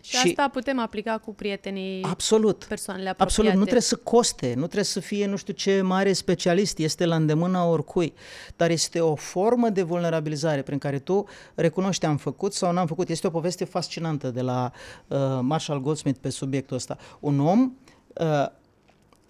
[0.00, 3.40] Și, și asta putem aplica cu prietenii, absolut, persoanele apropiate.
[3.40, 7.04] Absolut, nu trebuie să coste, nu trebuie să fie nu știu ce mare specialist, este
[7.04, 8.14] la îndemâna oricui,
[8.56, 13.08] dar este o formă de vulnerabilizare prin care tu recunoști am făcut sau n-am făcut.
[13.08, 14.72] Este o poveste fascinantă de la
[15.06, 16.96] uh, Marshall Goldsmith pe subiectul ăsta.
[17.20, 17.72] Un om
[18.14, 18.46] uh,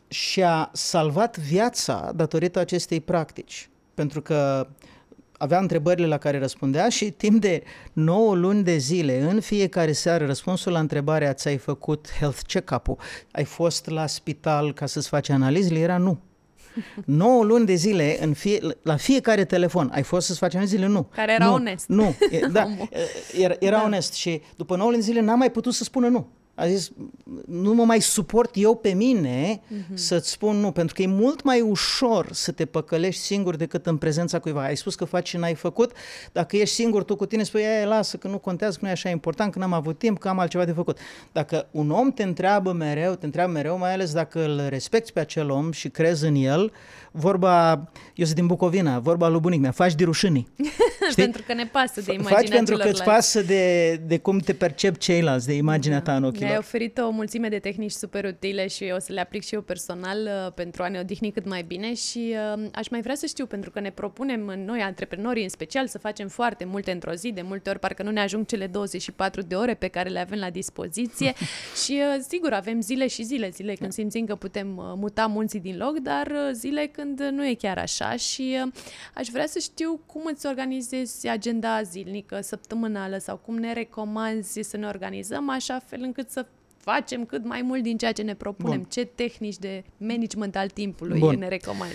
[0.08, 3.68] și-a salvat viața datorită acestei practici.
[3.94, 4.68] Pentru că
[5.40, 10.26] avea întrebările la care răspundea și timp de 9 luni de zile, în fiecare seară,
[10.26, 12.96] răspunsul la întrebarea ți-ai făcut health check-up-ul,
[13.32, 16.18] ai fost la spital ca să-ți faci analizele, era nu.
[17.04, 20.86] 9 luni de zile, în fie, la fiecare telefon, ai fost să-ți faci analizele?
[20.86, 21.08] Nu.
[21.14, 21.88] Care era nu, onest.
[21.88, 22.14] Nu,
[22.52, 22.66] da,
[23.38, 23.84] era, era da.
[23.84, 26.28] onest și după 9 luni de zile n-a mai putut să spună nu
[26.60, 26.90] a zis,
[27.46, 29.94] nu mă mai suport eu pe mine uh-huh.
[29.94, 33.96] să-ți spun nu, pentru că e mult mai ușor să te păcălești singur decât în
[33.96, 34.62] prezența cuiva.
[34.62, 35.92] Ai spus că faci și n-ai făcut,
[36.32, 38.92] dacă ești singur tu cu tine, spui, e, lasă că nu contează, că nu e
[38.92, 40.98] așa important, că n-am avut timp, că am altceva de făcut.
[41.32, 45.20] Dacă un om te întreabă mereu, te întreabă mereu, mai ales dacă îl respecti pe
[45.20, 46.72] acel om și crezi în el,
[47.10, 47.70] vorba,
[48.14, 50.48] eu sunt din Bucovina, vorba lui bunic mea, faci de rușinii.
[51.14, 54.52] pentru că ne pasă de imaginea Faci pentru că îți pasă de, de cum te
[54.52, 56.04] percep ceilalți, de imaginea da.
[56.04, 59.20] ta în ochii Mi-ai oferit o mulțime de tehnici super utile și o să le
[59.20, 62.88] aplic și eu personal uh, pentru a ne odihni cât mai bine și uh, aș
[62.88, 66.64] mai vrea să știu, pentru că ne propunem noi, antreprenorii în special, să facem foarte
[66.64, 69.88] multe într-o zi, de multe ori parcă nu ne ajung cele 24 de ore pe
[69.88, 71.32] care le avem la dispoziție
[71.84, 75.60] și uh, sigur avem zile și zile, zile când simțim că putem uh, muta munții
[75.60, 78.72] din loc, dar uh, zile când nu e chiar așa și uh,
[79.14, 84.76] aș vrea să știu cum îți organizezi agenda zilnică, săptămânală sau cum ne recomanzi să
[84.76, 86.39] ne organizăm așa fel încât să
[86.80, 88.76] facem cât mai mult din ceea ce ne propunem.
[88.76, 88.86] Bun.
[88.90, 91.38] Ce tehnici de management al timpului Bun.
[91.38, 91.94] ne recomanzi?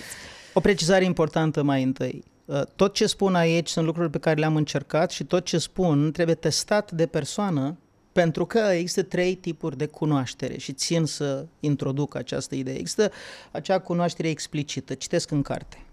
[0.53, 2.23] O precizare importantă mai întâi.
[2.45, 6.11] Uh, tot ce spun aici sunt lucruri pe care le-am încercat și tot ce spun
[6.11, 7.77] trebuie testat de persoană
[8.11, 12.77] pentru că există trei tipuri de cunoaștere și țin să introduc această idee.
[12.77, 13.11] Există
[13.51, 15.84] acea cunoaștere explicită, citesc în carte.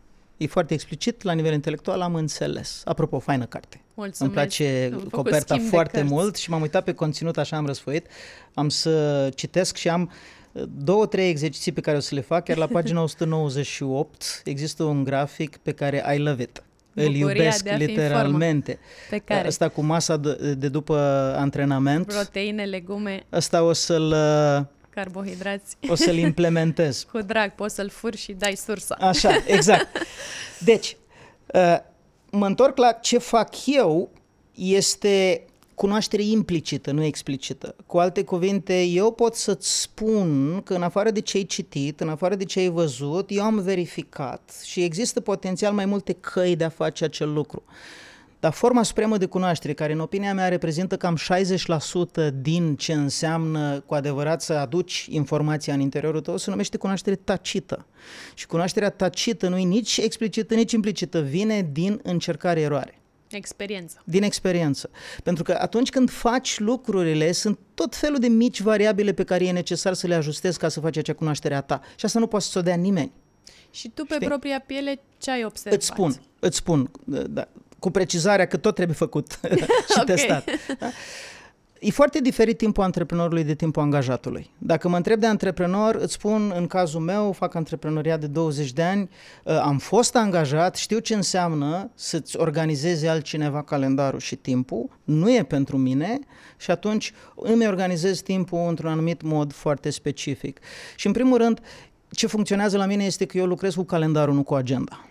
[0.42, 2.83] E foarte explicit, la nivel intelectual am înțeles.
[2.85, 3.81] Apropo, faină carte.
[3.94, 4.20] Mulțumesc.
[4.20, 8.07] Îmi place coperta foarte mult și m-am uitat pe conținut, așa am răsfoit.
[8.55, 10.12] Am să citesc și am
[10.52, 14.83] uh, două, trei exerciții pe care o să le fac, chiar la pagina 198 există
[14.83, 16.62] un grafic pe care I love it
[16.94, 18.78] îl iubesc literalmente.
[19.11, 19.46] Pe care?
[19.46, 20.96] Asta cu masa de, de după
[21.38, 22.07] antrenament.
[22.07, 23.22] Proteine, legume.
[23.31, 24.14] Asta o să-l...
[24.94, 25.76] Carbohidrați.
[25.88, 27.02] O să-l implementez.
[27.12, 28.96] cu drag, poți să-l furi și dai sursa.
[29.00, 30.07] Așa, exact.
[30.70, 30.96] Deci,
[31.55, 31.76] uh,
[32.31, 34.11] mă întorc la ce fac eu,
[34.55, 37.74] este cunoaștere implicită, nu explicită.
[37.87, 42.09] Cu alte cuvinte, eu pot să-ți spun că în afară de ce ai citit, în
[42.09, 46.64] afară de ce ai văzut, eu am verificat și există potențial mai multe căi de
[46.64, 47.62] a face acel lucru.
[48.42, 51.18] Dar forma supremă de cunoaștere, care în opinia mea reprezintă cam
[52.31, 57.16] 60% din ce înseamnă cu adevărat să aduci informația în interiorul tău, se numește cunoaștere
[57.16, 57.87] tacită.
[58.35, 63.00] Și cunoașterea tacită nu e nici explicită, nici implicită, vine din încercare-eroare.
[63.31, 64.02] Experiență.
[64.05, 64.90] Din experiență.
[65.22, 69.52] Pentru că atunci când faci lucrurile, sunt tot felul de mici variabile pe care e
[69.52, 71.81] necesar să le ajustezi ca să faci acea cunoaștere a ta.
[71.96, 73.12] Și asta nu poate să o dea nimeni.
[73.70, 74.26] Și tu pe Știi?
[74.26, 75.78] propria piele ce ai observat?
[75.81, 77.48] Îți spun, îți spun, da,
[77.83, 79.40] cu precizarea că tot trebuie făcut
[79.92, 80.05] și okay.
[80.05, 80.45] testat.
[80.79, 80.87] Da?
[81.81, 84.51] E foarte diferit timpul antreprenorului de timpul angajatului.
[84.59, 88.83] Dacă mă întreb de antreprenor, îți spun, în cazul meu, fac antreprenoriat de 20 de
[88.83, 89.11] ani,
[89.45, 95.42] uh, am fost angajat, știu ce înseamnă să-ți organizezi altcineva calendarul și timpul, nu e
[95.42, 96.18] pentru mine
[96.57, 100.61] și atunci îmi organizez timpul într-un anumit mod foarte specific.
[100.97, 101.61] Și în primul rând,
[102.11, 105.07] ce funcționează la mine este că eu lucrez cu calendarul, nu cu agenda.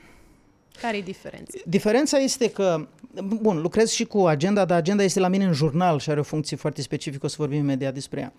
[0.82, 1.58] Care e diferența?
[1.66, 2.88] Diferența este că,
[3.24, 6.24] bun, lucrez și cu agenda, dar agenda este la mine în jurnal și are o
[6.24, 8.34] funcție foarte specifică, o să vorbim imediat despre ea.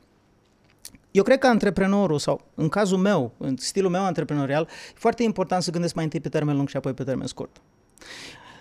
[1.10, 5.62] Eu cred că antreprenorul, sau în cazul meu, în stilul meu antreprenorial, e foarte important
[5.62, 7.60] să gândesc mai întâi pe termen lung și apoi pe termen scurt.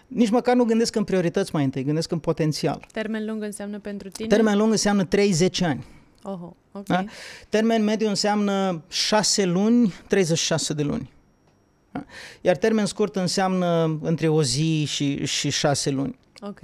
[0.08, 2.86] Nici măcar nu gândesc în priorități mai întâi, gândesc în potențial.
[2.92, 4.28] Termen lung înseamnă pentru tine?
[4.28, 5.86] Termen lung înseamnă 30 ani.
[6.24, 7.04] Oho, okay.
[7.06, 7.12] da?
[7.50, 11.12] Termen mediu înseamnă 6 luni, 36 de luni.
[11.92, 12.06] Da?
[12.42, 16.20] Iar termen scurt înseamnă între o zi și, și șase luni.
[16.42, 16.60] Ok.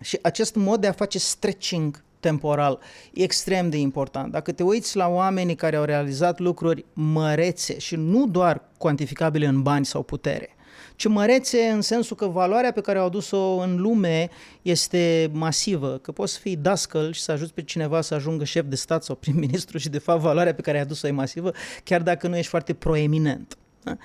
[0.00, 2.78] Și acest mod de a face stretching temporal
[3.12, 4.32] e extrem de important.
[4.32, 9.62] Dacă te uiți la oamenii care au realizat lucruri mărețe și nu doar cuantificabile în
[9.62, 10.48] bani sau putere,
[10.96, 14.28] ci mărețe în sensul că valoarea pe care au adus-o în lume
[14.62, 18.64] este masivă, că poți să fii dascăl și să ajuți pe cineva să ajungă șef
[18.68, 21.52] de stat sau prim-ministru și de fapt valoarea pe care ai adus-o e masivă,
[21.84, 23.58] chiar dacă nu ești foarte proeminent.
[23.82, 23.96] Da?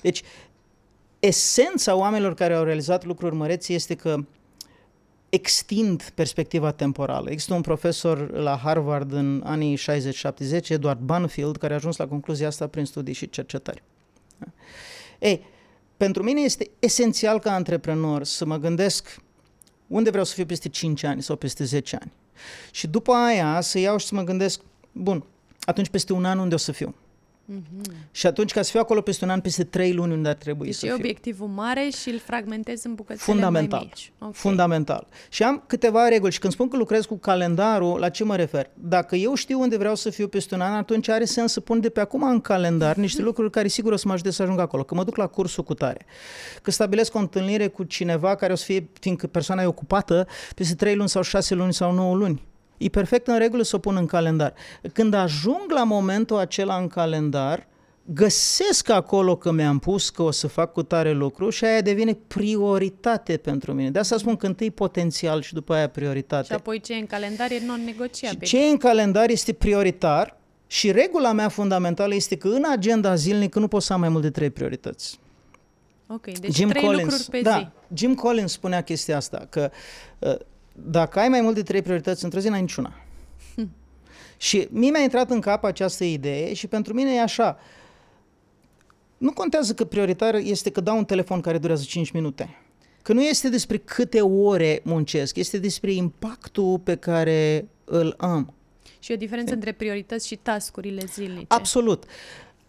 [0.00, 0.22] Deci,
[1.18, 4.16] esența oamenilor care au realizat lucruri măreți este că
[5.28, 7.30] extind perspectiva temporală.
[7.30, 9.80] Există un profesor la Harvard în anii 60-70,
[10.68, 13.82] Edward Banfield, care a ajuns la concluzia asta prin studii și cercetări.
[15.18, 15.44] Ei,
[15.96, 19.20] pentru mine este esențial ca antreprenor să mă gândesc
[19.86, 22.12] unde vreau să fiu peste 5 ani sau peste 10 ani.
[22.70, 24.60] Și după aia să iau și să mă gândesc,
[24.92, 25.24] bun,
[25.60, 26.94] atunci peste un an unde o să fiu?
[27.50, 28.10] Mm-hmm.
[28.10, 30.66] Și atunci, ca să fiu acolo peste un an, peste trei luni unde ar trebui
[30.66, 30.98] deci să e fiu.
[30.98, 33.78] obiectivul mare și îl fragmentez în bucățele Fundamental.
[33.78, 34.12] mai mici.
[34.18, 34.32] Okay.
[34.34, 35.06] Fundamental.
[35.28, 38.70] Și am câteva reguli și când spun că lucrez cu calendarul, la ce mă refer?
[38.74, 41.80] Dacă eu știu unde vreau să fiu peste un an, atunci are sens să pun
[41.80, 44.58] de pe acum în calendar niște lucruri care sigur o să mă ajute să ajung
[44.58, 44.82] acolo.
[44.82, 46.06] Că mă duc la cursul cu tare,
[46.62, 50.74] că stabilesc o întâlnire cu cineva care o să fie, fiindcă persoana e ocupată, peste
[50.74, 52.48] trei luni sau șase luni sau nouă luni
[52.80, 54.54] e perfect în regulă să o pun în calendar.
[54.92, 57.66] Când ajung la momentul acela în calendar,
[58.04, 62.18] găsesc acolo că mi-am pus că o să fac cu tare lucru și aia devine
[62.26, 63.90] prioritate pentru mine.
[63.90, 66.44] De asta spun că întâi potențial și după aia prioritate.
[66.44, 68.46] Și apoi ce e în calendar e non-negociabil.
[68.46, 73.14] Și ce e în calendar este prioritar și regula mea fundamentală este că în agenda
[73.14, 75.18] zilnică nu pot să am mai mult de trei priorități.
[76.06, 77.94] Ok, deci Jim trei Collins, lucruri pe da, zi.
[77.94, 79.70] Jim Collins spunea chestia asta, că
[80.18, 80.34] uh,
[80.72, 82.92] dacă ai mai mult de trei priorități într-o zi, n-ai niciuna.
[83.54, 83.70] Hm.
[84.36, 87.58] Și mie mi-a intrat în cap această idee și pentru mine e așa,
[89.18, 92.56] nu contează că prioritar este că dau un telefon care durează 5 minute.
[93.02, 98.54] Că nu este despre câte ore muncesc, este despre impactul pe care îl am.
[98.98, 101.44] Și o diferență între priorități și tascurile zilnice.
[101.48, 102.04] Absolut.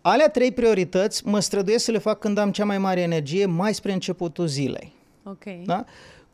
[0.01, 3.73] Alea trei priorități mă străduiesc să le fac când am cea mai mare energie, mai
[3.73, 4.93] spre începutul zilei.
[5.23, 5.43] Ok.
[5.65, 5.85] Da?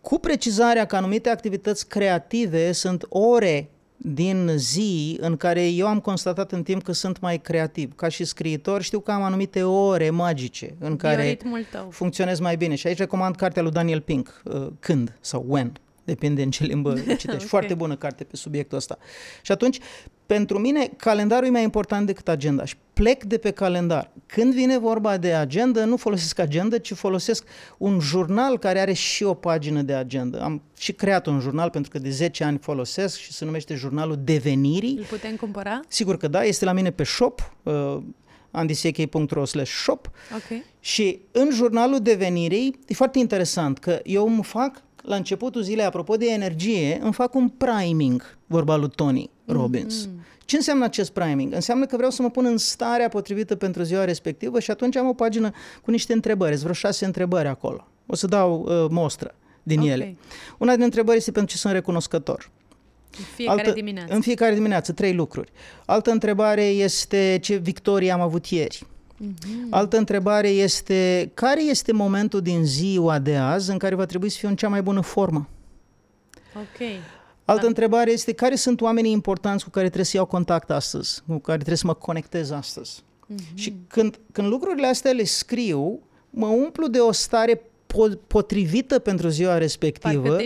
[0.08, 6.52] Cu precizarea că anumite activități creative sunt ore din zi în care eu am constatat
[6.52, 7.96] în timp că sunt mai creativ.
[7.96, 11.38] Ca și scriitor știu că am anumite ore magice în care
[11.72, 11.90] tău.
[11.92, 12.76] funcționez mai bine.
[12.76, 16.94] Și aici recomand cartea lui Daniel Pink, uh, Când sau When, depinde în ce limbă
[17.00, 17.28] citești.
[17.30, 17.46] okay.
[17.46, 18.98] Foarte bună carte pe subiectul ăsta.
[19.42, 19.80] Și atunci,
[20.28, 24.12] pentru mine, calendarul e mai important decât agenda și plec de pe calendar.
[24.26, 27.48] Când vine vorba de agenda, nu folosesc agenda, ci folosesc
[27.78, 30.40] un jurnal care are și o pagină de agenda.
[30.40, 34.20] Am și creat un jurnal pentru că de 10 ani folosesc și se numește Jurnalul
[34.24, 34.98] Devenirii.
[34.98, 35.80] Îl putem cumpăra?
[35.88, 37.98] Sigur că da, este la mine pe shop, uh,
[38.52, 40.64] andisechei.ro shop okay.
[40.80, 46.16] și în jurnalul devenirii e foarte interesant că eu îmi fac la începutul zilei, apropo
[46.16, 50.08] de energie, îmi fac un priming, vorba lui Tony Robbins.
[50.08, 50.38] Mm-hmm.
[50.46, 51.54] Ce înseamnă acest priming?
[51.54, 55.08] Înseamnă că vreau să mă pun în starea potrivită pentru ziua respectivă și atunci am
[55.08, 57.88] o pagină cu niște întrebări, vreo șase întrebări acolo.
[58.06, 59.92] O să dau uh, mostră din okay.
[59.92, 60.16] ele.
[60.58, 62.50] Una din întrebări este pentru ce sunt recunoscător.
[63.18, 64.14] În fiecare Altă, dimineață.
[64.14, 65.52] În fiecare dimineață, trei lucruri.
[65.86, 68.86] Altă întrebare este ce victorie am avut ieri.
[68.86, 69.70] Mm-hmm.
[69.70, 74.38] Altă întrebare este care este momentul din ziua de azi în care va trebui să
[74.38, 75.50] fiu în cea mai bună formă?
[76.56, 76.88] Ok.
[77.48, 77.68] Altă da.
[77.68, 81.58] întrebare este care sunt oamenii importanți cu care trebuie să iau contact astăzi, cu care
[81.58, 83.02] trebuie să mă conectez astăzi.
[83.02, 83.54] Mm-hmm.
[83.56, 89.28] Și când, când lucrurile astea le scriu, mă umplu de o stare po- potrivită pentru
[89.28, 90.38] ziua respectivă,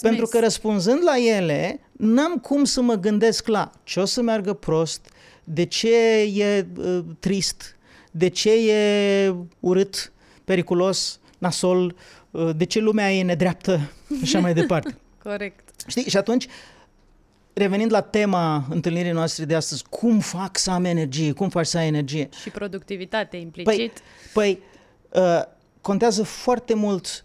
[0.00, 4.52] pentru că răspunzând la ele, n-am cum să mă gândesc la ce o să meargă
[4.52, 5.08] prost,
[5.44, 7.76] de ce e uh, trist,
[8.10, 10.12] de ce e urât,
[10.44, 11.96] periculos, nasol,
[12.30, 14.98] uh, de ce lumea e nedreaptă și așa mai departe.
[15.22, 15.65] Corect.
[15.86, 16.08] Știi?
[16.08, 16.46] Și atunci,
[17.52, 21.78] revenind la tema întâlnirii noastre de astăzi, cum fac să am energie, cum faci să
[21.78, 22.28] ai energie?
[22.40, 23.92] Și productivitate implicit.
[24.32, 24.60] Păi,
[25.12, 25.42] păi uh,
[25.80, 27.24] contează foarte mult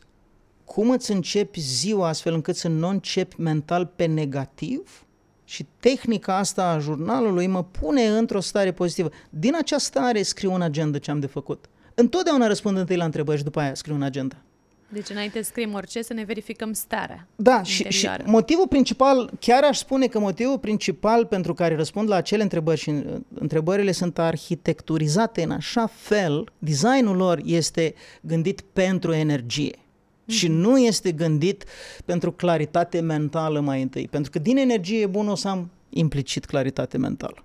[0.65, 5.05] cum îți începi ziua astfel încât să nu începi mental pe negativ
[5.43, 9.09] și tehnica asta a jurnalului mă pune într-o stare pozitivă.
[9.29, 11.65] Din acea stare scriu un agenda ce am de făcut.
[11.93, 14.35] Întotdeauna răspund întâi la întrebări și după aia scriu un agenda.
[14.93, 19.63] Deci înainte să scriem orice, să ne verificăm starea Da, și, și motivul principal, chiar
[19.63, 24.19] aș spune că motivul principal pentru care răspund la acele întrebări și uh, întrebările sunt
[24.19, 29.75] arhitecturizate în așa fel, designul lor este gândit pentru energie.
[29.75, 30.33] Mm-hmm.
[30.33, 31.63] Și nu este gândit
[32.05, 34.07] pentru claritate mentală mai întâi.
[34.07, 37.43] Pentru că din energie bună o să am implicit claritate mentală.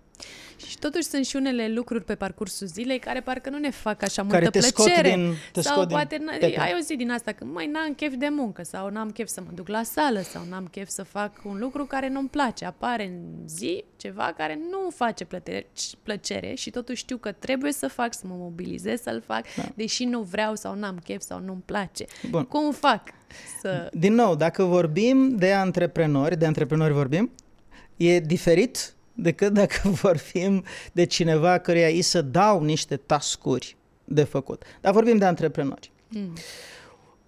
[0.68, 4.26] Și totuși sunt și unele lucruri pe parcursul zilei care parcă nu ne fac așa
[4.26, 5.08] care multă te plăcere.
[5.08, 7.94] Scot din, te sau scot poate din ai o zi din asta că mai n-am
[7.94, 11.02] chef de muncă sau n-am chef să mă duc la sală sau n-am chef să
[11.02, 12.64] fac un lucru care nu-mi place.
[12.64, 15.66] Apare în zi ceva care nu face plăcere,
[16.02, 19.62] plăcere și totuși știu că trebuie să fac, să mă mobilizez să-l fac, da.
[19.74, 22.04] deși nu vreau sau n-am chef sau nu-mi place.
[22.30, 22.44] Bun.
[22.44, 23.02] Cum fac?
[23.60, 23.88] Să...
[23.92, 27.30] Din nou, dacă vorbim de antreprenori, de antreprenori vorbim,
[27.96, 34.62] e diferit decât dacă vorbim de cineva căreia îi să dau niște tascuri de făcut.
[34.80, 35.90] Dar vorbim de antreprenori.
[36.08, 36.32] Mm.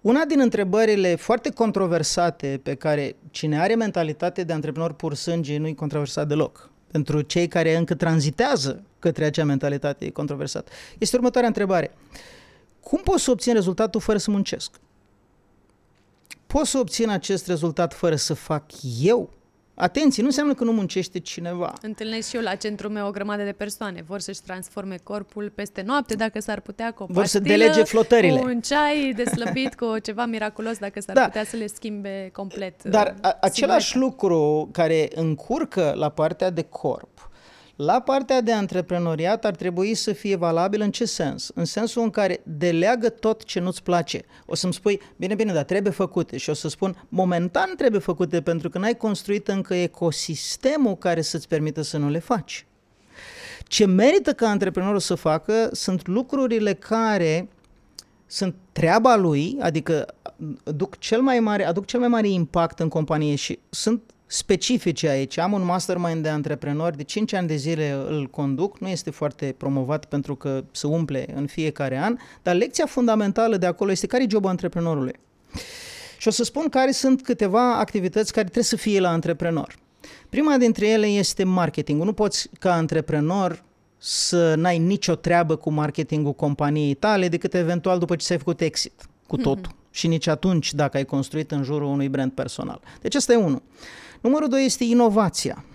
[0.01, 5.75] Una din întrebările foarte controversate pe care cine are mentalitate de antreprenor pur sânge nu-i
[5.75, 6.69] controversat deloc.
[6.91, 10.69] Pentru cei care încă tranzitează către acea mentalitate e controversat.
[10.97, 11.91] Este următoarea întrebare.
[12.79, 14.71] Cum pot să obțin rezultatul fără să muncesc?
[16.47, 18.63] Pot să obțin acest rezultat fără să fac
[19.01, 19.29] eu
[19.81, 21.73] Atenție, nu înseamnă că nu muncește cineva.
[21.81, 24.03] Întâlnesc și eu la centrul meu o grămadă de persoane.
[24.07, 28.39] Vor să-și transforme corpul peste noapte, dacă s-ar putea cu o Vor să delege flotările.
[28.39, 31.23] Cu un ceai deslăbit, cu ceva miraculos, dacă s-ar da.
[31.23, 32.83] putea să le schimbe complet.
[32.83, 37.28] Dar a, același lucru care încurcă la partea de corp,
[37.81, 41.51] la partea de antreprenoriat ar trebui să fie valabil în ce sens?
[41.55, 44.25] În sensul în care deleagă tot ce nu-ți place.
[44.45, 46.37] O să-mi spui, bine, bine, dar trebuie făcute.
[46.37, 51.47] Și o să spun, momentan trebuie făcute pentru că n-ai construit încă ecosistemul care să-ți
[51.47, 52.65] permită să nu le faci.
[53.67, 57.49] Ce merită ca antreprenorul să facă sunt lucrurile care
[58.25, 60.05] sunt treaba lui, adică
[60.63, 64.01] aduc cel mai mare, aduc cel mai mare impact în companie și sunt
[64.31, 65.37] specifice aici.
[65.37, 69.55] Am un mastermind de antreprenori, de 5 ani de zile îl conduc, nu este foarte
[69.57, 74.23] promovat pentru că se umple în fiecare an, dar lecția fundamentală de acolo este care
[74.23, 75.13] e jobul antreprenorului.
[76.17, 79.75] Și o să spun care sunt câteva activități care trebuie să fie la antreprenor.
[80.29, 82.05] Prima dintre ele este marketingul.
[82.05, 83.63] Nu poți ca antreprenor
[83.97, 88.93] să n-ai nicio treabă cu marketingul companiei tale decât eventual după ce ți-ai făcut exit
[89.27, 89.73] cu totul.
[89.73, 89.91] Mm-hmm.
[89.91, 92.81] Și nici atunci dacă ai construit în jurul unui brand personal.
[93.01, 93.61] Deci asta e unul.
[94.21, 95.65] Numărul doi este inovația.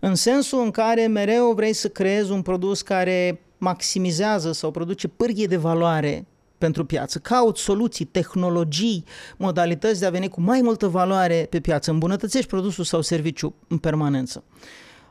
[0.00, 5.46] În sensul în care mereu vrei să creezi un produs care maximizează sau produce pârghie
[5.46, 6.26] de valoare
[6.58, 7.18] pentru piață.
[7.18, 9.04] Caut soluții, tehnologii,
[9.36, 11.90] modalități de a veni cu mai multă valoare pe piață.
[11.90, 14.44] Îmbunătățești produsul sau serviciu în permanență.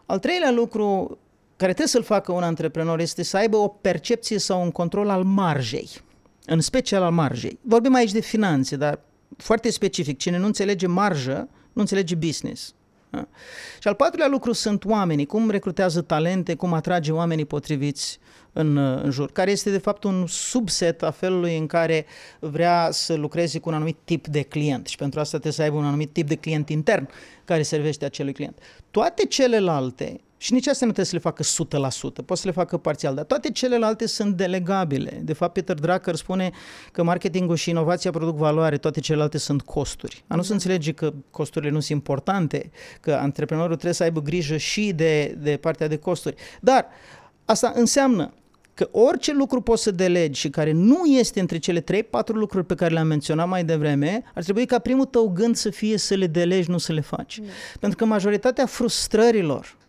[0.06, 1.18] Al treilea lucru
[1.56, 5.24] care trebuie să-l facă un antreprenor este să aibă o percepție sau un control al
[5.24, 5.90] marjei,
[6.46, 7.60] în special al marjei.
[7.62, 9.00] Vorbim aici de finanțe, dar
[9.38, 10.18] foarte specific.
[10.18, 12.74] Cine nu înțelege marjă, nu înțelege business.
[13.10, 13.28] Da?
[13.80, 18.20] Și al patrulea lucru sunt oamenii, cum recrutează talente, cum atrage oamenii potriviți
[18.54, 22.06] în, în jur, care este de fapt un subset a felului în care
[22.40, 25.78] vrea să lucreze cu un anumit tip de client și pentru asta trebuie să aibă
[25.78, 27.10] un anumit tip de client intern
[27.46, 28.58] care servește acelui client.
[28.92, 31.44] Toate celelalte și nici astea nu trebuie să le facă
[32.22, 35.22] 100%, poți să le facă parțial, dar toate celelalte sunt delegabile.
[35.24, 36.52] De fapt, Peter Drucker spune
[36.92, 40.24] că marketingul și inovația produc valoare, toate celelalte sunt costuri.
[40.28, 40.54] A nu se da.
[40.54, 42.72] înțelege că costurile nu sunt importante,
[43.02, 46.36] că antreprenorul trebuie să aibă grijă și de, de partea de costuri.
[46.62, 46.86] Dar
[47.46, 48.34] asta înseamnă
[48.74, 51.86] că orice lucru poți să delegi și care nu este între cele 3-4
[52.26, 55.98] lucruri pe care le-am menționat mai devreme, ar trebui ca primul tău gând să fie
[55.98, 57.40] să le delegi, nu să le faci.
[57.40, 57.46] Mm.
[57.80, 59.82] Pentru că majoritatea frustrărilor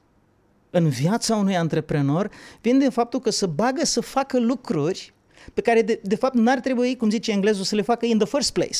[0.74, 5.12] în viața unui antreprenor vine din faptul că să bagă să facă lucruri
[5.54, 8.26] pe care de, de fapt n-ar trebui, cum zice englezul, să le facă in the
[8.26, 8.78] first place.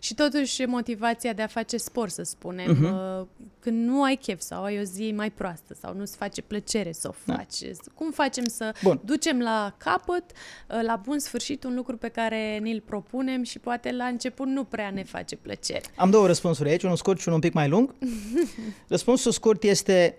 [0.00, 3.26] Și totuși motivația de a face sport, să spunem, uh-huh.
[3.60, 7.08] când nu ai chef sau ai o zi mai proastă sau nu-ți face plăcere să
[7.08, 7.34] o da.
[7.34, 7.60] faci.
[7.60, 7.90] Da.
[7.94, 9.00] Cum facem să Bun.
[9.04, 13.92] ducem la capăt, uh, la bun sfârșit, un lucru pe care ni-l propunem și poate
[13.92, 15.82] la început nu prea ne face plăcere?
[15.96, 17.94] Am două răspunsuri aici, unul scurt și unul un pic mai lung.
[18.88, 20.16] Răspunsul scurt este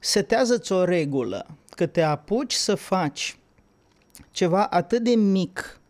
[0.00, 3.38] setează-ți o regulă că te apuci să faci
[4.30, 5.80] ceva atât de mic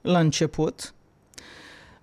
[0.00, 0.94] la început,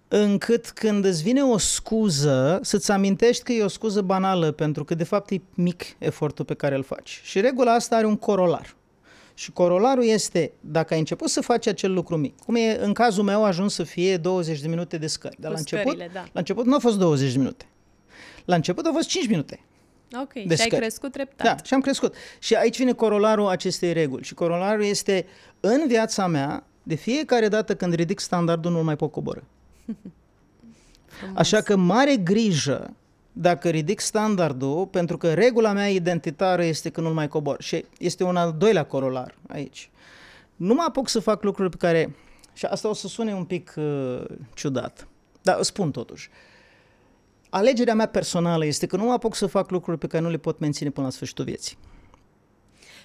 [0.08, 4.96] încât când îți vine o scuză, să-ți amintești că e o scuză banală, pentru că
[4.96, 7.22] de fapt e mic efortul pe care îl faci.
[7.24, 8.76] Și regula asta are un corolar.
[9.34, 13.24] Și corolarul este, dacă ai început să faci acel lucru mic, cum e în cazul
[13.24, 16.20] meu a ajuns să fie 20 de minute de scări, dar la început, da.
[16.20, 17.66] la început nu a fost 20 de minute.
[18.46, 19.60] La început a fost 5 minute.
[20.14, 21.46] Ok, de și ai crescut treptat.
[21.46, 22.16] Da, și am crescut.
[22.40, 24.24] Și aici vine corolarul acestei reguli.
[24.24, 25.26] Și corolarul este,
[25.60, 29.44] în viața mea, de fiecare dată când ridic standardul, nu mai pot coboră.
[31.34, 32.94] Așa că mare grijă
[33.32, 37.62] dacă ridic standardul, pentru că regula mea identitară este că nu mai cobor.
[37.62, 39.90] Și este un al doilea corolar aici.
[40.56, 42.16] Nu mă apuc să fac lucruri pe care...
[42.54, 45.08] Și asta o să sune un pic uh, ciudat.
[45.42, 46.30] Dar spun totuși.
[46.32, 46.49] Uh,
[47.50, 50.38] alegerea mea personală este că nu mă apuc să fac lucruri pe care nu le
[50.38, 51.78] pot menține până la sfârșitul vieții.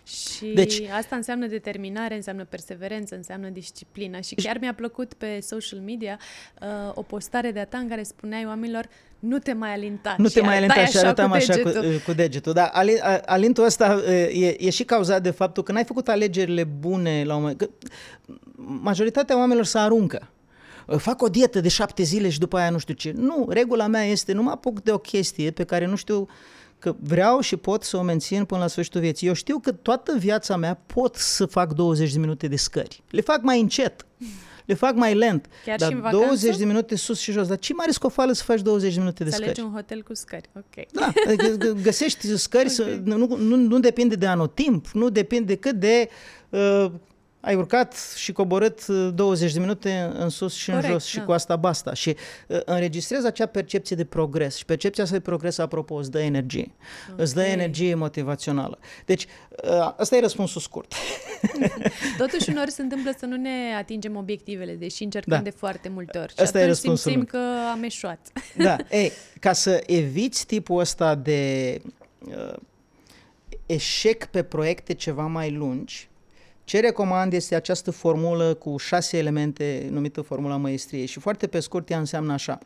[0.07, 4.21] Și deci, asta înseamnă determinare, înseamnă perseverență, înseamnă disciplină.
[4.21, 6.19] Și chiar mi-a plăcut pe social media
[6.63, 8.89] uh, o postare de-a ta în care spuneai oamenilor
[9.19, 10.15] nu te mai alinta.
[10.19, 11.71] Nu te mai alinta și arătam așa cu,
[12.05, 12.53] cu degetul.
[12.53, 12.71] Dar
[13.25, 17.35] alintul ăsta uh, e, e și cauzat de faptul că n-ai făcut alegerile bune la
[17.35, 17.59] un moment.
[17.59, 17.69] Că
[18.57, 20.29] majoritatea oamenilor se aruncă
[20.87, 23.13] fac o dietă de șapte zile și după aia nu știu ce.
[23.17, 26.29] Nu, regula mea este nu mă apuc de o chestie pe care nu știu
[26.79, 29.27] că vreau și pot să o mențin până la sfârșitul vieții.
[29.27, 33.03] Eu știu că toată viața mea pot să fac 20 de minute de scări.
[33.11, 34.07] Le fac mai încet.
[34.65, 35.47] le fac mai lent.
[35.65, 36.59] Chiar dar și în 20 vacanță?
[36.59, 37.47] de minute sus și jos.
[37.49, 39.67] Dar ce mare scofală să faci 20 de minute de Să alegi scări?
[39.67, 40.87] un hotel cu scări, ok.
[40.93, 43.07] Da, adică g- găsești scări, să, Ok.
[43.07, 46.09] nu, nu, nu depinde de anotimp, nu depinde decât de
[46.51, 46.87] uh,
[47.45, 51.17] ai urcat și coborât uh, 20 de minute în sus și Corect, în jos și
[51.17, 51.25] da.
[51.25, 51.95] cu asta basta.
[51.95, 52.17] Și
[52.49, 54.57] uh, înregistrezi acea percepție de progres.
[54.57, 56.71] Și percepția asta de progres, apropo, îți dă energie.
[57.17, 57.47] Îți dă Ok.
[57.47, 58.79] energie motivațională.
[59.05, 59.27] Deci,
[59.65, 60.93] uh, ăsta e răspunsul scurt.
[62.19, 65.43] Totuși, uneori se întâmplă să nu ne atingem obiectivele, deși încercăm Da.
[65.43, 66.35] de foarte multe ori.
[66.39, 67.43] Ăsta și e atunci răspunsul simțim meu.
[67.43, 68.19] că am eșuat.
[68.57, 71.81] Da, ei, ca să eviți tipul ăsta de
[72.27, 72.53] uh,
[73.67, 76.09] eșec pe proiecte ceva mai lungi,
[76.65, 81.91] ce recomand este această formulă cu șase elemente numită formula măestriei și foarte pe scurt
[81.91, 82.59] ea înseamnă așa.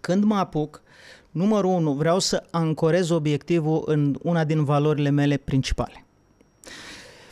[0.00, 0.82] Când mă apuc,
[1.30, 6.04] numărul unu, vreau să ancorez obiectivul în una din valorile mele principale.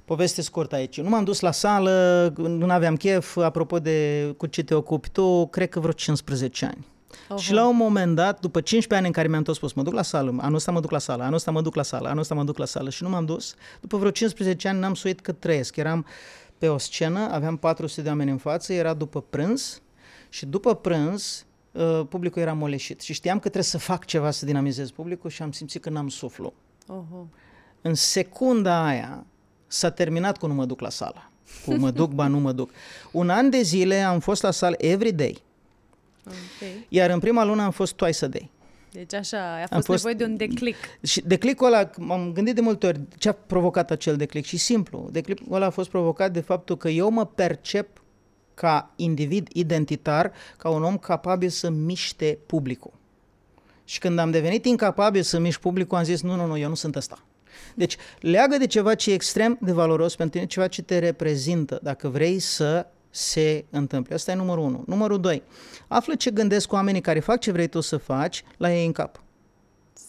[0.05, 1.01] Poveste scurtă aici.
[1.01, 5.47] Nu m-am dus la sală, nu aveam chef, apropo de cu ce te ocupi tu,
[5.47, 6.87] cred că vreo 15 ani.
[7.29, 7.39] Oho.
[7.39, 9.93] Și la un moment dat, după 15 ani în care mi-am tot spus, mă duc
[9.93, 12.21] la sală, anul ăsta mă duc la sală, anul ăsta mă duc la sală, anul
[12.21, 15.21] ăsta mă duc la sală și nu m-am dus, după vreo 15 ani n-am suit
[15.21, 15.77] cât trăiesc.
[15.77, 16.07] Eram
[16.59, 19.83] pe o scenă, aveam 400 de oameni în față, era după prânz
[20.29, 24.45] și după prânz uh, publicul era moleșit și știam că trebuie să fac ceva să
[24.45, 26.53] dinamizez publicul și am simțit că n-am suflu.
[26.87, 27.29] Oho.
[27.83, 29.27] În secunda aia
[29.67, 31.31] s-a terminat cu nu mă duc la sală.
[31.65, 32.71] Cu mă duc, ba nu mă duc.
[33.11, 35.43] Un an de zile am fost la sală every day,
[36.27, 36.69] Ok.
[36.89, 38.51] iar în prima lună am fost twice a day.
[38.93, 40.77] Deci așa, a fost, fost- nevoie de un declic.
[41.03, 44.45] Și declicul ăla, m-am gândit de multe ori, ce a provocat acel declic?
[44.45, 48.03] Și simplu, declicul ăla a fost provocat de faptul că eu mă percep
[48.55, 52.93] ca individ identitar, ca un om capabil să miște publicul.
[53.85, 56.75] Și când am devenit incapabil să mișc publicul, am zis, nu, nu, nu, eu nu
[56.75, 57.19] sunt ăsta.
[57.75, 61.79] Deci, leagă de ceva ce e extrem de valoros pentru tine, ceva ce te reprezintă,
[61.83, 62.87] dacă vrei să
[63.17, 64.15] se întâmple.
[64.15, 64.85] Asta e numărul unu.
[64.87, 65.43] Numărul doi,
[65.89, 69.23] află ce gândesc oamenii care fac ce vrei tu să faci la ei în cap.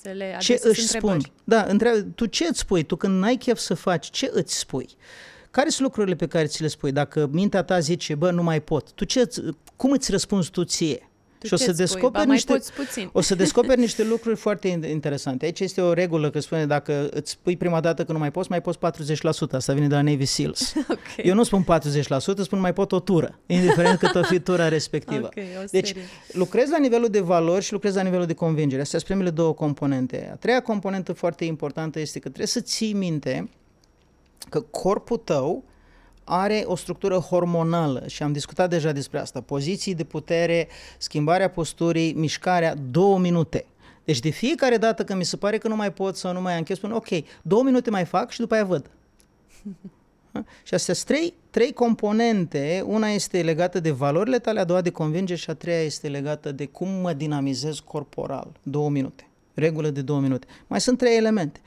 [0.02, 1.22] Să le Ce adresezi își întrebări.
[1.22, 1.34] spun?
[1.44, 2.84] Da, întreabă, tu ce îți spui?
[2.84, 4.88] Tu când n-ai chef să faci, ce îți spui?
[5.52, 6.92] Care sunt lucrurile pe care ți le spui?
[6.92, 9.42] Dacă mintea ta zice, bă, nu mai pot, tu ce, îți-
[9.76, 11.10] cum îți răspunzi tu ție?
[11.40, 11.86] Tu și o ce să îți spui?
[12.02, 13.10] descoperi Ba, mai niște, poți puțin.
[13.12, 15.46] o să descoperi niște lucruri foarte in- interesante.
[15.46, 18.50] Aici este o regulă că spune dacă îți spui prima dată că nu mai poți,
[18.50, 19.52] mai poți 40%.
[19.52, 20.74] Asta vine de la Navy SEALs.
[20.90, 21.26] Ok.
[21.26, 25.26] Eu nu spun 40%, spun mai pot o tură, indiferent cât o fi tura respectivă.
[25.26, 26.02] Ok, o Deci, serie.
[26.32, 28.82] lucrez la nivelul de valori și lucrez la nivelul de convingere.
[28.82, 30.30] Astea sunt primele două componente.
[30.32, 33.50] A treia componentă foarte importantă este că trebuie să ții minte
[34.50, 35.64] că corpul tău
[36.26, 39.42] are o structură hormonală și am discutat deja despre asta.
[39.42, 40.68] Poziții de putere,
[40.98, 43.66] schimbarea posturii, mișcarea, două minute.
[44.04, 46.58] Deci de fiecare dată când mi se pare că nu mai pot sau nu mai
[46.58, 47.08] am chef, spun ok,
[47.42, 48.90] două minute mai fac și după aia văd.
[50.32, 50.44] Da?
[50.64, 52.84] Și astea sunt trei, trei componente.
[52.86, 56.52] Una este legată de valorile tale, a doua de convingere și a treia este legată
[56.52, 58.52] de cum mă dinamizez corporal.
[58.64, 59.28] Două minute.
[59.54, 60.48] Regulă de două minute.
[60.68, 61.62] Mai sunt trei elemente.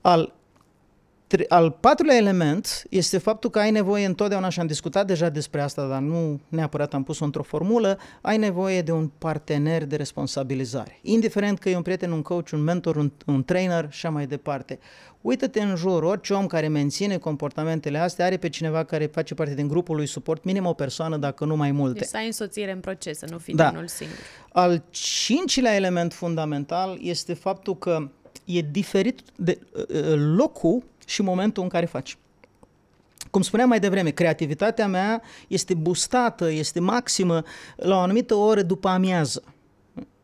[0.00, 0.32] Al, tre-
[1.48, 5.86] al patrulea element este faptul că ai nevoie întotdeauna, și am discutat deja despre asta,
[5.86, 10.98] dar nu neapărat am pus-o într-o formulă, ai nevoie de un partener de responsabilizare.
[11.02, 14.26] Indiferent că e un prieten, un coach, un mentor, un, un trainer și așa mai
[14.26, 14.78] departe.
[15.20, 19.54] Uită-te în jur, orice om care menține comportamentele astea are pe cineva care face parte
[19.54, 21.98] din grupul lui suport, minim o persoană, dacă nu mai multe.
[21.98, 23.62] Deci să ai însoțire în proces, să nu fii Da.
[23.62, 23.70] da.
[23.70, 24.16] unul singur.
[24.52, 28.08] Al cincilea element fundamental este faptul că
[28.44, 32.18] e diferit de uh, uh, locul și momentul în care faci.
[33.30, 37.42] Cum spuneam mai devreme, creativitatea mea este boostată, este maximă
[37.76, 39.42] la o anumită oră după amiază.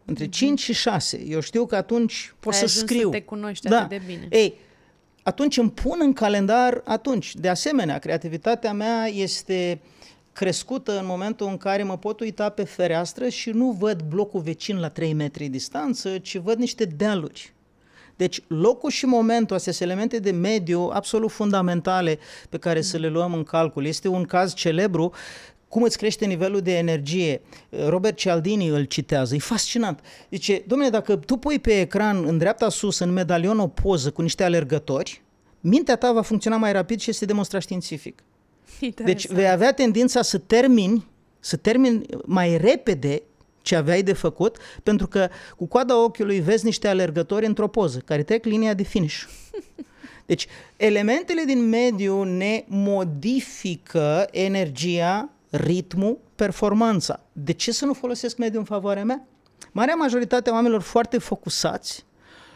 [0.05, 1.25] Între 5 și 6.
[1.29, 3.11] Eu știu că atunci pot Ai să ajuns scriu.
[3.11, 3.77] să te cunoști da.
[3.77, 4.29] atât de bine.
[4.31, 4.55] Ei,
[5.23, 7.35] atunci îmi pun în calendar atunci.
[7.35, 9.81] De asemenea, creativitatea mea este
[10.33, 14.79] crescută în momentul în care mă pot uita pe fereastră și nu văd blocul vecin
[14.79, 17.53] la 3 metri distanță, ci văd niște dealuri.
[18.17, 23.09] Deci locul și momentul, astea sunt elemente de mediu absolut fundamentale pe care să le
[23.09, 23.87] luăm în calcul.
[23.87, 25.13] Este un caz celebru
[25.69, 27.41] cum îți crește nivelul de energie.
[27.87, 30.01] Robert Cialdini îl citează, e fascinant.
[30.31, 34.23] Zice, domnule, dacă tu pui pe ecran în dreapta sus, în medalion, o poză cu
[34.23, 35.23] niște alergători,
[35.61, 38.23] mintea ta va funcționa mai rapid și este demonstrat științific.
[38.79, 39.39] Deci Interesant.
[39.39, 41.07] vei avea tendința să termini,
[41.41, 43.23] să termini mai repede
[43.63, 48.23] ce aveai de făcut, pentru că cu coada ochiului vezi niște alergători într-o poză care
[48.23, 49.23] trec linia de finish.
[50.27, 50.47] Deci,
[50.77, 57.21] elementele din mediu ne modifică energia, ritmul, performanța.
[57.33, 59.27] De ce să nu folosesc mediul în favoarea mea?
[59.73, 62.05] Marea majoritate a oamenilor foarte focusați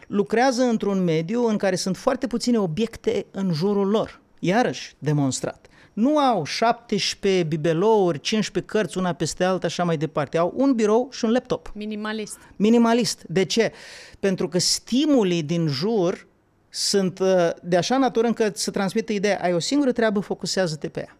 [0.06, 4.20] lucrează într-un mediu în care sunt foarte puține obiecte în jurul lor.
[4.38, 5.66] Iarăși, demonstrat.
[5.96, 10.38] Nu au 17 bibelouri, 15 cărți, una peste alta, așa mai departe.
[10.38, 11.72] Au un birou și un laptop.
[11.74, 12.38] Minimalist.
[12.56, 13.24] Minimalist.
[13.28, 13.72] De ce?
[14.20, 16.26] Pentru că stimulii din jur
[16.68, 21.00] sunt uh, de așa natură încât să transmită ideea, ai o singură treabă, focusează-te pe
[21.00, 21.16] ea.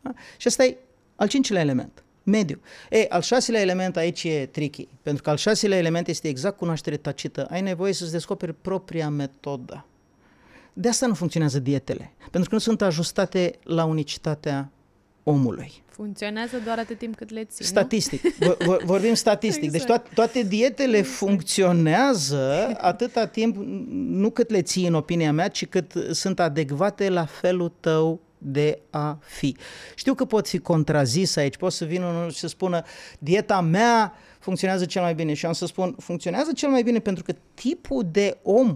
[0.00, 0.12] Da?
[0.36, 0.76] Și asta e
[1.16, 2.60] al cincilea element, mediu.
[2.90, 6.96] E, al șaselea element aici e tricky, pentru că al șaselea element este exact cunoaștere
[6.96, 7.46] tacită.
[7.50, 9.84] Ai nevoie să-ți descoperi propria metodă.
[10.72, 14.72] De asta nu funcționează dietele, pentru că nu sunt ajustate la unicitatea
[15.22, 15.82] omului.
[15.86, 18.22] Funcționează doar atât timp cât le ții, Statistic.
[18.38, 18.56] Nu?
[18.84, 19.62] Vorbim statistic.
[19.62, 19.78] Exact.
[19.78, 21.16] Deci toate, toate dietele exact.
[21.16, 23.56] funcționează atâta timp,
[23.90, 28.80] nu cât le ții în opinia mea, ci cât sunt adecvate la felul tău de
[28.90, 29.56] a fi.
[29.94, 32.82] Știu că pot fi contrazis aici, pot să vin unul și să spună
[33.18, 37.24] dieta mea funcționează cel mai bine și am să spun funcționează cel mai bine pentru
[37.24, 38.74] că tipul de om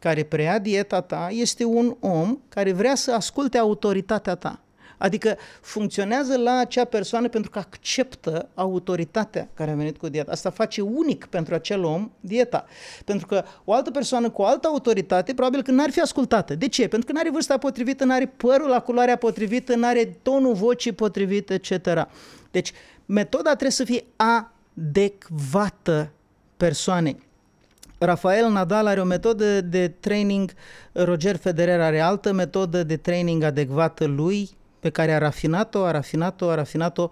[0.00, 4.60] care preia dieta ta este un om care vrea să asculte autoritatea ta.
[4.98, 10.32] Adică funcționează la acea persoană pentru că acceptă autoritatea care a venit cu dieta.
[10.32, 12.64] Asta face unic pentru acel om dieta.
[13.04, 16.54] Pentru că o altă persoană cu o altă autoritate probabil că n-ar fi ascultată.
[16.54, 16.88] De ce?
[16.88, 21.72] Pentru că n-are vârsta potrivită, n-are părul la culoarea potrivită, n-are tonul vocii potrivit, etc.
[22.50, 22.72] Deci
[23.06, 26.12] metoda trebuie să fie adecvată
[26.56, 27.28] persoanei.
[28.02, 30.52] Rafael Nadal are o metodă de training,
[30.92, 36.48] Roger Federer are altă metodă de training adecvată lui, pe care a rafinat-o, a rafinat-o,
[36.48, 37.08] a rafinat-o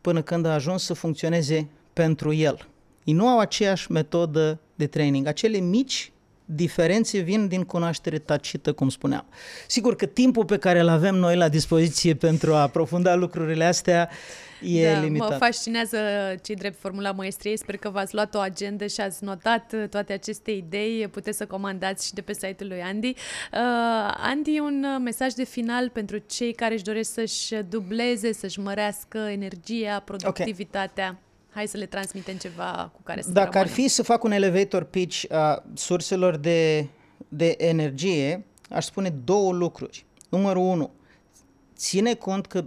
[0.00, 2.68] până când a ajuns să funcționeze pentru el.
[3.04, 5.26] Ei nu au aceeași metodă de training.
[5.26, 6.12] Acele mici
[6.44, 9.24] diferențe vin din cunoaștere tacită, cum spuneam.
[9.66, 14.10] Sigur că timpul pe care îl avem noi la dispoziție pentru a aprofunda lucrurile astea
[14.62, 15.30] e da, limitat.
[15.30, 15.98] Mă fascinează
[16.42, 17.58] ce drept formula maestriei.
[17.58, 21.08] Sper că v-ați luat o agendă și ați notat toate aceste idei.
[21.08, 23.08] Puteți să comandați și de pe site-ul lui Andy.
[23.08, 29.18] Uh, Andy, un mesaj de final pentru cei care își doresc să-și dubleze, să-și mărească
[29.18, 31.06] energia, productivitatea.
[31.06, 31.22] Okay.
[31.50, 33.70] Hai să le transmitem ceva cu care să Dacă rămână.
[33.70, 36.86] ar fi să fac un elevator pitch a surselor de,
[37.28, 40.04] de energie, aș spune două lucruri.
[40.28, 40.90] Numărul unu,
[41.76, 42.64] ține cont că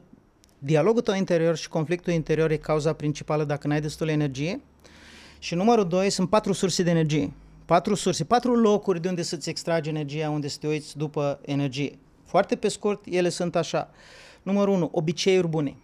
[0.59, 4.61] dialogul tău interior și conflictul interior e cauza principală dacă n-ai destul energie.
[5.39, 7.33] Și numărul doi, sunt patru surse de energie.
[7.65, 11.97] Patru surse, patru locuri de unde să-ți extragi energia, unde să te uiți după energie.
[12.25, 13.89] Foarte pe scurt, ele sunt așa.
[14.43, 15.75] Numărul unu, obiceiuri bune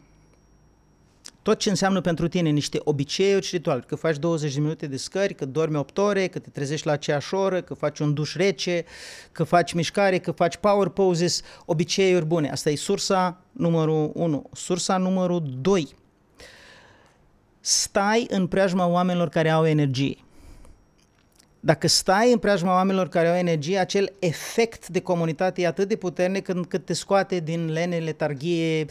[1.44, 4.98] tot ce înseamnă pentru tine niște obiceiuri și ritualuri, că faci 20 de minute de
[4.98, 8.36] scări, că dormi 8 ore, că te trezești la aceeași oră, că faci un duș
[8.36, 8.86] rece,
[9.32, 12.50] că faci mișcare, că faci power poses, obiceiuri bune.
[12.50, 14.50] Asta e sursa numărul 1.
[14.54, 15.88] Sursa numărul 2.
[17.60, 20.18] Stai în preajma oamenilor care au energie
[21.66, 25.96] dacă stai în preajma oamenilor care au energie, acel efect de comunitate e atât de
[25.96, 28.86] puternic încât te scoate din lene, letargie,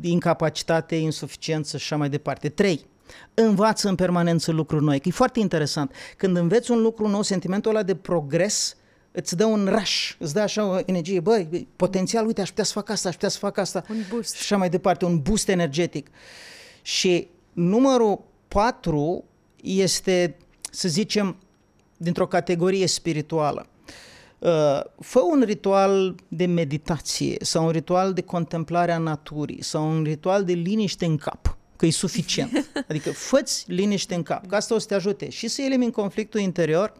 [0.00, 2.48] incapacitate, insuficiență și așa mai departe.
[2.48, 2.86] 3.
[3.34, 5.94] Învață în permanență lucruri noi, că e foarte interesant.
[6.16, 8.76] Când înveți un lucru nou, sentimentul ăla de progres
[9.12, 12.72] îți dă un rush, îți dă așa o energie, băi, potențial, uite, aș putea să
[12.72, 13.84] fac asta, aș putea să fac asta.
[13.90, 14.34] Un boost.
[14.34, 16.10] Și așa mai departe, un boost energetic.
[16.82, 19.24] Și numărul 4
[19.62, 20.36] este,
[20.70, 21.36] să zicem,
[22.04, 23.66] dintr-o categorie spirituală.
[24.38, 30.02] Uh, fă un ritual de meditație sau un ritual de contemplare a naturii sau un
[30.02, 32.70] ritual de liniște în cap, că e suficient.
[32.88, 36.40] Adică fă liniște în cap, că asta o să te ajute și să elimini conflictul
[36.40, 36.92] interior,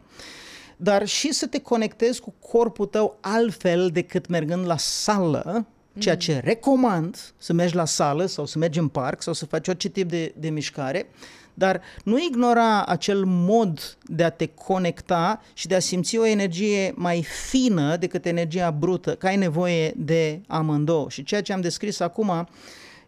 [0.77, 5.65] dar și să te conectezi cu corpul tău altfel decât mergând la sală,
[5.97, 9.67] ceea ce recomand să mergi la sală sau să mergi în parc sau să faci
[9.67, 11.07] orice tip de, de mișcare,
[11.53, 16.93] dar nu ignora acel mod de a te conecta și de a simți o energie
[16.95, 21.09] mai fină decât energia brută, că ai nevoie de amândouă.
[21.09, 22.47] Și ceea ce am descris acum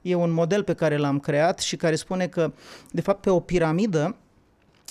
[0.01, 2.53] e un model pe care l-am creat și care spune că,
[2.91, 4.15] de fapt, pe o piramidă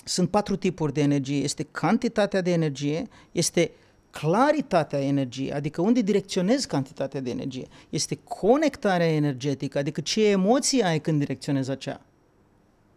[0.03, 1.43] sunt patru tipuri de energie.
[1.43, 3.71] Este cantitatea de energie, este
[4.19, 10.99] claritatea energiei, adică unde direcționezi cantitatea de energie, este conectarea energetică, adică ce emoții ai
[10.99, 12.01] când direcționezi acea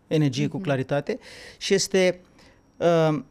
[0.06, 0.50] energie mm-hmm.
[0.50, 0.64] cu mhm.
[0.64, 1.18] claritate
[1.58, 2.20] și este
[2.76, 3.22] uh,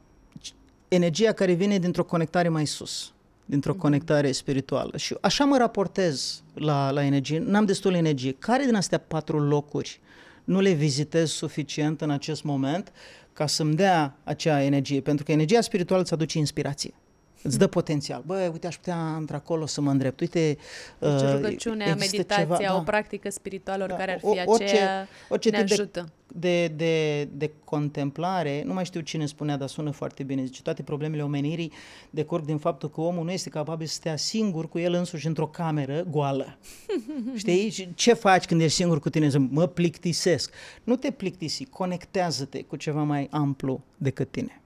[0.88, 3.14] energia care vine dintr-o conectare mai sus,
[3.46, 3.78] dintr-o mm-hmm.
[3.78, 4.98] conectare spirituală.
[4.98, 7.40] Și așa mă raportez la, la energie.
[7.40, 8.36] N-am destul energie.
[8.40, 10.00] Care din astea patru locuri
[10.44, 12.92] nu le vizitez suficient în acest moment
[13.34, 15.02] ca să-mi dea acea energie?
[15.02, 16.94] Pentru că energia spirituală îți aduce inspirație.
[17.42, 18.24] Îți dă potențial.
[18.26, 20.20] Bă, uite, aș putea într-acolo să mă îndrept.
[20.20, 20.58] Uite,
[21.00, 22.76] deci uh, rugăciunea, meditația, ceva, da.
[22.76, 26.10] o practică spirituală, da, oricare ar fi o, orice, aceea, orice ne ajută.
[26.34, 30.62] De, de, de, de contemplare, nu mai știu cine spunea, dar sună foarte bine, zice,
[30.62, 31.72] toate problemele omenirii
[32.10, 35.48] decurg din faptul că omul nu este capabil să stea singur cu el însuși într-o
[35.48, 36.58] cameră goală.
[37.36, 37.70] Știi?
[37.70, 39.30] Și ce faci când ești singur cu tine?
[39.30, 40.54] Să mă plictisesc.
[40.84, 44.62] Nu te plictisi, conectează-te cu ceva mai amplu decât tine.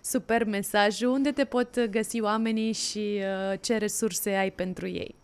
[0.00, 1.10] Super mesajul.
[1.10, 5.14] Unde te pot găsi oamenii și uh, ce resurse ai pentru ei?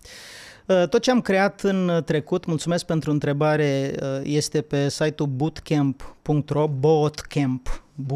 [0.66, 6.66] Uh, tot ce am creat în trecut, mulțumesc pentru întrebare, uh, este pe site-ul bootcamp.ro,
[6.66, 8.10] bootcamp, b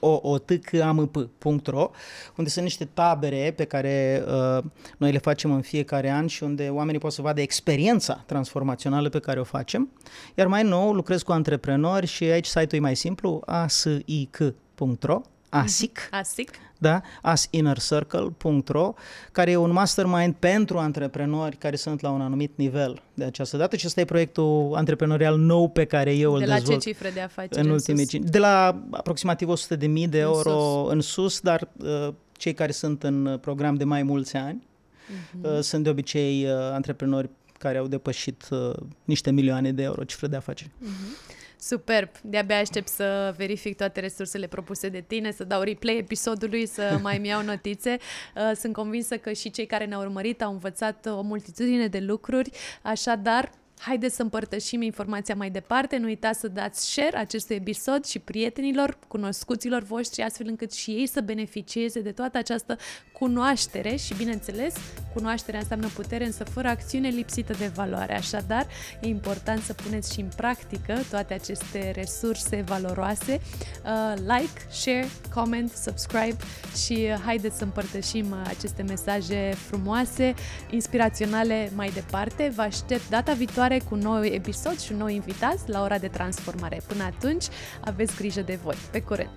[0.00, 1.90] o o t c a m p.ro,
[2.36, 4.64] unde sunt niște tabere pe care uh,
[4.96, 9.18] noi le facem în fiecare an și unde oamenii pot să vadă experiența transformațională pe
[9.18, 9.90] care o facem.
[10.34, 15.20] Iar mai nou lucrez cu antreprenori și aici site-ul e mai simplu, asic.ro
[15.50, 16.20] ASIC, mhm.
[16.20, 16.50] ASIC.
[16.78, 17.00] Da?
[17.22, 18.94] asinnercircle.ro,
[19.32, 23.76] care e un mastermind pentru antreprenori care sunt la un anumit nivel de această dată
[23.76, 26.64] și ăsta e proiectul antreprenorial nou pe care eu de îl dezvolt.
[26.66, 30.08] De la ce cifre de afaceri în ultimii cinci, De la aproximativ 100 de mii
[30.08, 34.02] de euro în sus, în sus dar uh, cei care sunt în program de mai
[34.02, 35.56] mulți ani uh-huh.
[35.56, 37.28] uh, sunt de obicei uh, antreprenori
[37.58, 38.72] care au depășit uh,
[39.04, 40.70] niște milioane de euro cifre de afaceri.
[40.70, 41.38] Uh-huh.
[41.62, 42.08] Superb!
[42.22, 47.20] De-abia aștept să verific toate resursele propuse de tine, să dau replay episodului, să mai
[47.24, 47.98] iau notițe.
[48.36, 52.50] Uh, sunt convinsă că și cei care ne-au urmărit au învățat o multitudine de lucruri,
[52.82, 53.50] așadar
[53.80, 58.98] Haideți să împărtășim informația mai departe, nu uitați să dați share acestui episod și prietenilor,
[59.08, 62.76] cunoscuților voștri, astfel încât și ei să beneficieze de toată această
[63.12, 64.74] cunoaștere și, bineînțeles,
[65.14, 68.16] cunoașterea înseamnă putere, însă fără acțiune lipsită de valoare.
[68.16, 68.66] Așadar,
[69.00, 73.40] e important să puneți și în practică toate aceste resurse valoroase.
[73.84, 76.36] Uh, like, share, comment, subscribe
[76.84, 80.34] și uh, haideți să împărtășim uh, aceste mesaje frumoase,
[80.70, 82.52] inspiraționale mai departe.
[82.54, 86.80] Vă aștept data viitoare viitoare cu nou episod și noi invitați la ora de transformare.
[86.86, 87.44] Până atunci,
[87.80, 88.76] aveți grijă de voi.
[88.90, 89.30] Pe curând!